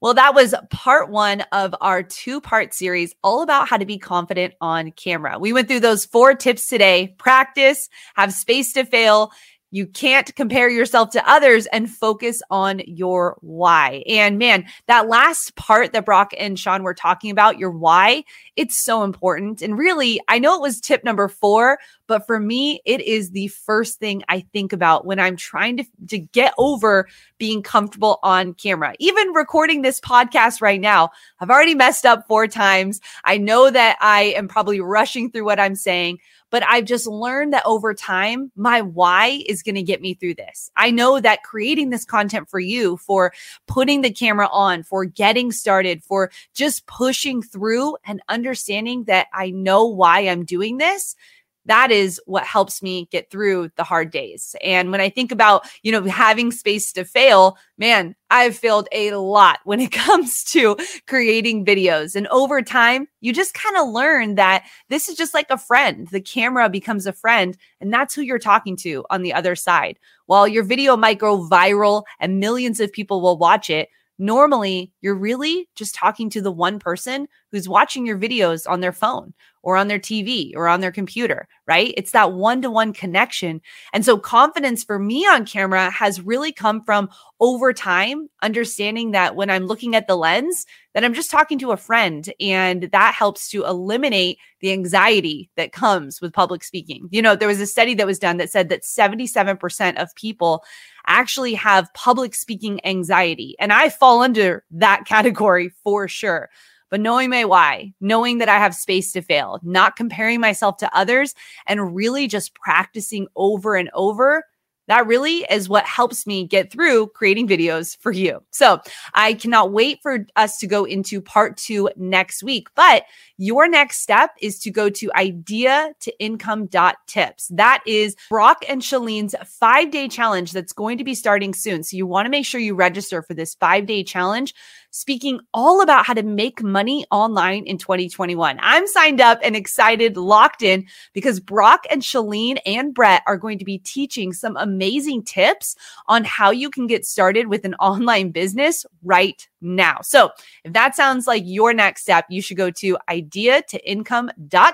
well, 0.00 0.12
that 0.12 0.34
was 0.34 0.54
part 0.68 1.08
one 1.08 1.44
of 1.50 1.74
our 1.80 2.02
two 2.02 2.38
part 2.38 2.74
series, 2.74 3.14
all 3.24 3.40
about 3.40 3.70
how 3.70 3.78
to 3.78 3.86
be 3.86 3.96
confident 3.96 4.52
on 4.60 4.90
camera. 4.90 5.38
We 5.38 5.54
went 5.54 5.66
through 5.66 5.80
those 5.80 6.04
four 6.04 6.34
tips 6.34 6.68
today 6.68 7.14
practice, 7.16 7.88
have 8.14 8.34
space 8.34 8.74
to 8.74 8.84
fail, 8.84 9.32
you 9.74 9.88
can't 9.88 10.32
compare 10.36 10.70
yourself 10.70 11.10
to 11.10 11.28
others 11.28 11.66
and 11.66 11.90
focus 11.90 12.40
on 12.48 12.80
your 12.86 13.36
why. 13.40 14.04
And 14.06 14.38
man, 14.38 14.66
that 14.86 15.08
last 15.08 15.56
part 15.56 15.92
that 15.92 16.04
Brock 16.04 16.30
and 16.38 16.56
Sean 16.56 16.84
were 16.84 16.94
talking 16.94 17.32
about, 17.32 17.58
your 17.58 17.72
why, 17.72 18.22
it's 18.54 18.84
so 18.84 19.02
important. 19.02 19.62
And 19.62 19.76
really, 19.76 20.20
I 20.28 20.38
know 20.38 20.54
it 20.54 20.62
was 20.62 20.80
tip 20.80 21.02
number 21.02 21.26
four, 21.26 21.80
but 22.06 22.24
for 22.24 22.38
me, 22.38 22.82
it 22.84 23.00
is 23.00 23.30
the 23.30 23.48
first 23.48 23.98
thing 23.98 24.22
I 24.28 24.40
think 24.52 24.72
about 24.72 25.06
when 25.06 25.18
I'm 25.18 25.34
trying 25.34 25.78
to, 25.78 25.84
to 26.06 26.18
get 26.18 26.54
over 26.56 27.08
being 27.38 27.60
comfortable 27.60 28.20
on 28.22 28.54
camera. 28.54 28.94
Even 29.00 29.32
recording 29.32 29.82
this 29.82 30.00
podcast 30.00 30.62
right 30.62 30.80
now, 30.80 31.10
I've 31.40 31.50
already 31.50 31.74
messed 31.74 32.06
up 32.06 32.28
four 32.28 32.46
times. 32.46 33.00
I 33.24 33.38
know 33.38 33.70
that 33.70 33.96
I 34.00 34.34
am 34.36 34.46
probably 34.46 34.80
rushing 34.80 35.32
through 35.32 35.46
what 35.46 35.58
I'm 35.58 35.74
saying, 35.74 36.20
but 36.54 36.62
I've 36.68 36.84
just 36.84 37.08
learned 37.08 37.52
that 37.52 37.66
over 37.66 37.92
time, 37.94 38.52
my 38.54 38.80
why 38.80 39.42
is 39.44 39.64
going 39.64 39.74
to 39.74 39.82
get 39.82 40.00
me 40.00 40.14
through 40.14 40.36
this. 40.36 40.70
I 40.76 40.92
know 40.92 41.18
that 41.18 41.42
creating 41.42 41.90
this 41.90 42.04
content 42.04 42.48
for 42.48 42.60
you, 42.60 42.96
for 42.96 43.32
putting 43.66 44.02
the 44.02 44.12
camera 44.12 44.48
on, 44.52 44.84
for 44.84 45.04
getting 45.04 45.50
started, 45.50 46.04
for 46.04 46.30
just 46.54 46.86
pushing 46.86 47.42
through 47.42 47.96
and 48.06 48.22
understanding 48.28 49.02
that 49.06 49.26
I 49.34 49.50
know 49.50 49.84
why 49.84 50.20
I'm 50.20 50.44
doing 50.44 50.78
this 50.78 51.16
that 51.66 51.90
is 51.90 52.20
what 52.26 52.44
helps 52.44 52.82
me 52.82 53.08
get 53.10 53.30
through 53.30 53.70
the 53.76 53.84
hard 53.84 54.10
days. 54.10 54.54
And 54.62 54.90
when 54.90 55.00
I 55.00 55.08
think 55.08 55.32
about, 55.32 55.66
you 55.82 55.92
know, 55.92 56.02
having 56.04 56.50
space 56.50 56.92
to 56.92 57.04
fail, 57.04 57.56
man, 57.78 58.14
I've 58.30 58.56
failed 58.56 58.88
a 58.92 59.12
lot 59.14 59.60
when 59.64 59.80
it 59.80 59.92
comes 59.92 60.44
to 60.52 60.76
creating 61.06 61.64
videos. 61.64 62.16
And 62.16 62.26
over 62.28 62.62
time, 62.62 63.08
you 63.20 63.32
just 63.32 63.54
kind 63.54 63.76
of 63.76 63.88
learn 63.88 64.34
that 64.34 64.64
this 64.88 65.08
is 65.08 65.16
just 65.16 65.34
like 65.34 65.50
a 65.50 65.58
friend. 65.58 66.08
The 66.08 66.20
camera 66.20 66.68
becomes 66.68 67.06
a 67.06 67.12
friend, 67.12 67.56
and 67.80 67.92
that's 67.92 68.14
who 68.14 68.22
you're 68.22 68.38
talking 68.38 68.76
to 68.78 69.04
on 69.10 69.22
the 69.22 69.32
other 69.32 69.56
side. 69.56 69.98
While 70.26 70.48
your 70.48 70.64
video 70.64 70.96
might 70.96 71.18
go 71.18 71.48
viral 71.48 72.04
and 72.20 72.40
millions 72.40 72.80
of 72.80 72.92
people 72.92 73.20
will 73.20 73.38
watch 73.38 73.70
it, 73.70 73.88
normally 74.18 74.92
you're 75.00 75.14
really 75.14 75.68
just 75.74 75.94
talking 75.94 76.30
to 76.30 76.40
the 76.40 76.52
one 76.52 76.78
person 76.78 77.26
who's 77.50 77.68
watching 77.68 78.06
your 78.06 78.18
videos 78.18 78.68
on 78.68 78.80
their 78.80 78.92
phone 78.92 79.34
or 79.62 79.76
on 79.76 79.88
their 79.88 79.98
TV 79.98 80.52
or 80.54 80.68
on 80.68 80.80
their 80.80 80.92
computer, 80.92 81.48
right? 81.66 81.94
It's 81.96 82.12
that 82.12 82.32
one 82.32 82.62
to 82.62 82.70
one 82.70 82.92
connection. 82.92 83.60
And 83.92 84.04
so 84.04 84.18
confidence 84.18 84.84
for 84.84 84.98
me 84.98 85.26
on 85.26 85.46
camera 85.46 85.90
has 85.90 86.20
really 86.20 86.52
come 86.52 86.84
from 86.84 87.08
over 87.40 87.72
time, 87.72 88.28
understanding 88.42 89.12
that 89.12 89.36
when 89.36 89.50
I'm 89.50 89.66
looking 89.66 89.96
at 89.96 90.06
the 90.06 90.16
lens, 90.16 90.66
that 90.94 91.04
I'm 91.04 91.14
just 91.14 91.30
talking 91.30 91.58
to 91.58 91.72
a 91.72 91.76
friend. 91.76 92.32
And 92.40 92.84
that 92.84 93.14
helps 93.14 93.48
to 93.50 93.64
eliminate 93.64 94.38
the 94.60 94.72
anxiety 94.72 95.50
that 95.56 95.72
comes 95.72 96.20
with 96.20 96.32
public 96.32 96.64
speaking. 96.64 97.08
You 97.10 97.20
know, 97.20 97.36
there 97.36 97.48
was 97.48 97.60
a 97.60 97.66
study 97.66 97.94
that 97.94 98.06
was 98.06 98.18
done 98.18 98.38
that 98.38 98.50
said 98.50 98.68
that 98.70 98.82
77% 98.82 100.00
of 100.00 100.14
people 100.14 100.64
actually 101.06 101.54
have 101.54 101.92
public 101.94 102.34
speaking 102.34 102.84
anxiety. 102.86 103.56
And 103.58 103.72
I 103.72 103.90
fall 103.90 104.22
under 104.22 104.64
that 104.70 105.04
category 105.06 105.70
for 105.82 106.08
sure 106.08 106.48
but 106.90 107.00
knowing 107.00 107.28
my 107.28 107.44
why, 107.44 107.92
knowing 108.00 108.38
that 108.38 108.48
I 108.48 108.58
have 108.58 108.72
space 108.72 109.10
to 109.14 109.20
fail, 109.20 109.58
not 109.64 109.96
comparing 109.96 110.38
myself 110.38 110.76
to 110.76 110.96
others, 110.96 111.34
and 111.66 111.92
really 111.92 112.28
just 112.28 112.54
practicing 112.54 113.26
over 113.34 113.74
and 113.74 113.90
over 113.94 114.44
that 114.88 115.06
really 115.06 115.46
is 115.50 115.68
what 115.68 115.84
helps 115.86 116.26
me 116.26 116.46
get 116.46 116.70
through 116.70 117.08
creating 117.08 117.48
videos 117.48 117.96
for 117.98 118.12
you. 118.12 118.42
So 118.50 118.80
I 119.14 119.34
cannot 119.34 119.72
wait 119.72 120.00
for 120.02 120.26
us 120.36 120.58
to 120.58 120.66
go 120.66 120.84
into 120.84 121.20
part 121.20 121.56
two 121.56 121.90
next 121.96 122.42
week. 122.42 122.68
But 122.74 123.04
your 123.36 123.68
next 123.68 124.00
step 124.00 124.30
is 124.40 124.58
to 124.60 124.70
go 124.70 124.88
to 124.90 125.10
idea 125.14 125.92
to 126.00 126.18
income 126.20 126.68
tips. 127.06 127.48
That 127.48 127.82
is 127.86 128.16
Brock 128.28 128.64
and 128.68 128.82
Chalene's 128.82 129.34
five 129.46 129.90
day 129.90 130.08
challenge 130.08 130.52
that's 130.52 130.72
going 130.72 130.98
to 130.98 131.04
be 131.04 131.14
starting 131.14 131.54
soon. 131.54 131.82
So 131.82 131.96
you 131.96 132.06
want 132.06 132.26
to 132.26 132.30
make 132.30 132.46
sure 132.46 132.60
you 132.60 132.74
register 132.74 133.22
for 133.22 133.34
this 133.34 133.54
five 133.54 133.86
day 133.86 134.04
challenge 134.04 134.54
speaking 134.94 135.40
all 135.52 135.82
about 135.82 136.06
how 136.06 136.14
to 136.14 136.22
make 136.22 136.62
money 136.62 137.04
online 137.10 137.64
in 137.64 137.76
2021. 137.76 138.56
I'm 138.60 138.86
signed 138.86 139.20
up 139.20 139.40
and 139.42 139.56
excited, 139.56 140.16
locked 140.16 140.62
in 140.62 140.86
because 141.12 141.40
Brock 141.40 141.84
and 141.90 142.00
Chalene 142.00 142.58
and 142.64 142.94
Brett 142.94 143.22
are 143.26 143.36
going 143.36 143.58
to 143.58 143.64
be 143.64 143.78
teaching 143.78 144.32
some 144.32 144.56
amazing 144.56 145.24
tips 145.24 145.74
on 146.06 146.22
how 146.22 146.52
you 146.52 146.70
can 146.70 146.86
get 146.86 147.04
started 147.04 147.48
with 147.48 147.64
an 147.64 147.74
online 147.80 148.30
business 148.30 148.86
right 149.02 149.48
now. 149.60 149.98
So 150.02 150.30
if 150.62 150.72
that 150.74 150.94
sounds 150.94 151.26
like 151.26 151.42
your 151.44 151.74
next 151.74 152.02
step, 152.02 152.26
you 152.28 152.40
should 152.40 152.56
go 152.56 152.70
to 152.70 152.96
idea 153.08 153.62
to 153.62 153.90
income 153.90 154.30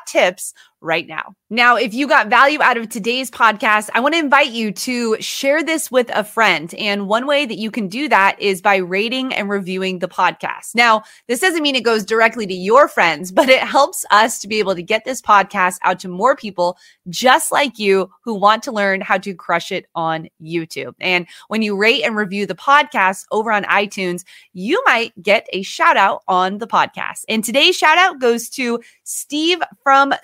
tips 0.07 0.53
right 0.81 1.07
now. 1.07 1.35
Now, 1.53 1.77
if 1.77 1.95
you 1.95 2.07
got 2.07 2.29
value 2.29 2.63
out 2.63 2.77
of 2.77 2.89
today's 2.89 3.31
podcast, 3.31 3.91
I 3.93 4.01
want 4.01 4.15
to 4.15 4.21
invite 4.21 4.53
you 4.53 4.71
to 4.73 5.21
share 5.21 5.63
this 5.63 5.91
with 5.91 6.09
a 6.15 6.23
friend. 6.23 6.73
And 6.75 7.09
one 7.09 7.27
way 7.27 7.45
that 7.45 7.59
you 7.59 7.71
can 7.71 7.89
do 7.89 8.09
that 8.09 8.41
is 8.41 8.63
by 8.63 8.77
rating 8.77 9.35
and 9.35 9.51
reviewing 9.51 9.99
the 9.99 10.09
podcast. 10.09 10.75
Now, 10.75 11.03
this 11.27 11.41
doesn't 11.41 11.63
mean 11.63 11.75
it 11.75 11.85
goes 11.85 12.05
directly 12.05 12.47
to 12.47 12.55
your 12.55 12.87
friends, 12.87 13.33
but 13.33 13.49
it 13.49 13.63
helps 13.63 14.05
us 14.11 14.39
to 14.41 14.49
be 14.49 14.61
able 14.61 14.75
to 14.75 14.83
get 14.83 15.05
this 15.05 15.21
podcast 15.21 15.79
out 15.83 15.99
to 16.01 16.09
more 16.09 16.37
people 16.37 16.79
just 17.09 17.51
like 17.51 17.79
you 17.79 18.11
who 18.23 18.35
want 18.35 18.63
to 18.63 18.73
learn 18.73 19.01
how 19.01 19.19
to 19.19 19.35
crush 19.35 19.73
it 19.73 19.87
on 19.95 20.29
YouTube. 20.41 20.95
And 21.01 21.27
when 21.49 21.63
you 21.63 21.77
rate 21.77 22.05
and 22.05 22.15
review 22.15 22.47
the 22.47 22.55
podcast 22.55 23.25
over 23.33 23.51
on 23.51 23.65
iTunes, 23.65 24.25
you 24.53 24.81
might 24.87 25.21
get 25.21 25.49
a 25.53 25.63
shout 25.63 25.97
out 25.97 26.23
on 26.29 26.59
the 26.59 26.69
podcast. 26.69 27.25
And 27.29 27.43
today's 27.43 27.77
shout 27.77 27.99
out 27.99 28.21
goes 28.21 28.49
to 28.51 28.81
Steve 29.03 29.59
from 29.83 30.15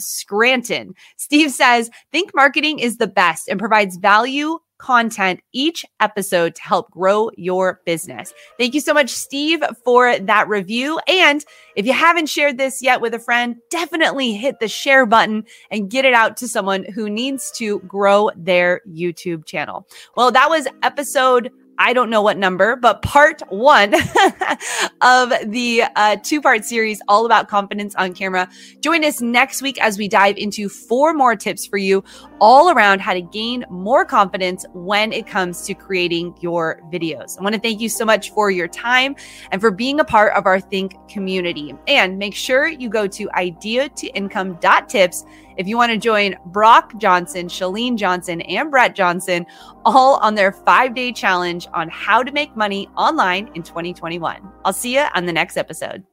Scranton. 0.47 0.95
Steve 1.17 1.51
says, 1.51 1.91
Think 2.13 2.31
marketing 2.35 2.79
is 2.79 2.99
the 2.99 3.09
best 3.09 3.49
and 3.49 3.59
provides 3.59 3.97
value 3.97 4.59
content 4.79 5.41
each 5.53 5.85
episode 6.01 6.55
to 6.55 6.63
help 6.63 6.91
grow 6.91 7.31
your 7.37 7.81
business. 7.85 8.33
Thank 8.59 8.75
you 8.75 8.81
so 8.81 8.95
much, 8.95 9.11
Steve, 9.11 9.65
for 9.85 10.19
that 10.19 10.49
review. 10.49 11.01
And 11.09 11.45
if 11.75 11.85
you 11.87 11.95
haven't 11.95 12.29
shared 12.29 12.59
this 12.59 12.81
yet 12.81 13.01
with 13.01 13.15
a 13.15 13.19
friend, 13.19 13.57
definitely 13.71 14.35
hit 14.35 14.61
the 14.61 14.69
share 14.69 15.05
button 15.05 15.45
and 15.71 15.91
get 15.91 16.05
it 16.05 16.15
out 16.15 16.37
to 16.37 16.49
someone 16.49 16.85
who 16.85 17.11
needs 17.11 17.51
to 17.53 17.81
grow 17.81 18.31
their 18.37 18.83
YouTube 18.89 19.47
channel. 19.47 19.89
Well, 20.17 20.31
that 20.31 20.49
was 20.49 20.69
episode 20.83 21.51
I 21.79 21.93
don't 21.93 22.11
know 22.11 22.23
what 22.23 22.39
number, 22.39 22.77
but 22.77 23.03
part 23.03 23.43
one 23.49 23.95
of 25.03 25.33
the 25.45 25.85
uh, 25.95 26.17
two 26.23 26.41
part 26.41 26.65
series 26.65 27.01
all 27.09 27.27
about 27.27 27.49
confidence 27.49 27.95
on 27.97 28.15
camera. 28.15 28.49
Join 28.81 29.05
us 29.05 29.21
next 29.21 29.63
week 29.63 29.81
as 29.81 29.99
we 29.99 30.09
dive 30.09 30.37
into 30.37 30.69
four 30.69 31.13
more 31.13 31.37
tips 31.37 31.67
for 31.67 31.77
you 31.77 32.03
all 32.41 32.71
around 32.71 33.01
how 33.01 33.15
to 33.15 33.21
gain 33.21 33.65
more 33.71 34.05
confidence 34.05 34.65
when 34.73 35.13
it 35.13 35.27
comes 35.27 35.63
to 35.67 35.75
creating 35.75 36.35
your 36.41 36.81
videos. 36.93 37.39
I 37.39 37.43
want 37.43 37.55
to 37.55 37.61
thank 37.61 37.81
you 37.81 37.89
so 37.89 38.05
much 38.05 38.31
for 38.31 38.51
your 38.51 38.69
time 38.69 39.17
and 39.51 39.61
for 39.61 39.71
being 39.71 40.01
a 40.01 40.05
part 40.05 40.33
of 40.35 40.47
our 40.47 40.61
Think 40.61 40.97
community. 41.09 41.75
And 41.87 42.19
make 42.19 42.35
sure 42.35 42.67
you 42.67 42.89
go 42.89 43.07
to 43.07 43.31
idea 43.33 43.89
to 43.91 44.07
income.tips 44.09 45.25
if 45.57 45.67
you 45.67 45.77
want 45.77 45.93
to 45.93 45.99
join 45.99 46.37
Brock 46.47 46.97
Johnson, 46.99 47.49
Chalene 47.49 47.97
Johnson, 47.97 48.41
and 48.43 48.71
Brett 48.71 48.95
Johnson 48.95 49.47
all 49.85 50.17
on 50.17 50.35
their 50.35 50.53
five 50.53 50.95
day 50.95 51.13
challenge 51.13 51.69
on 51.75 51.89
how 51.89 52.23
to 52.23 52.33
make 52.33 52.57
money 52.57 52.89
online 52.97 53.51
in 53.55 53.63
2021. 53.63 54.41
I'll 54.65 54.73
see 54.73 54.95
you 54.95 55.07
on 55.15 55.27
the 55.27 55.33
next 55.33 55.57
episode. 55.57 56.05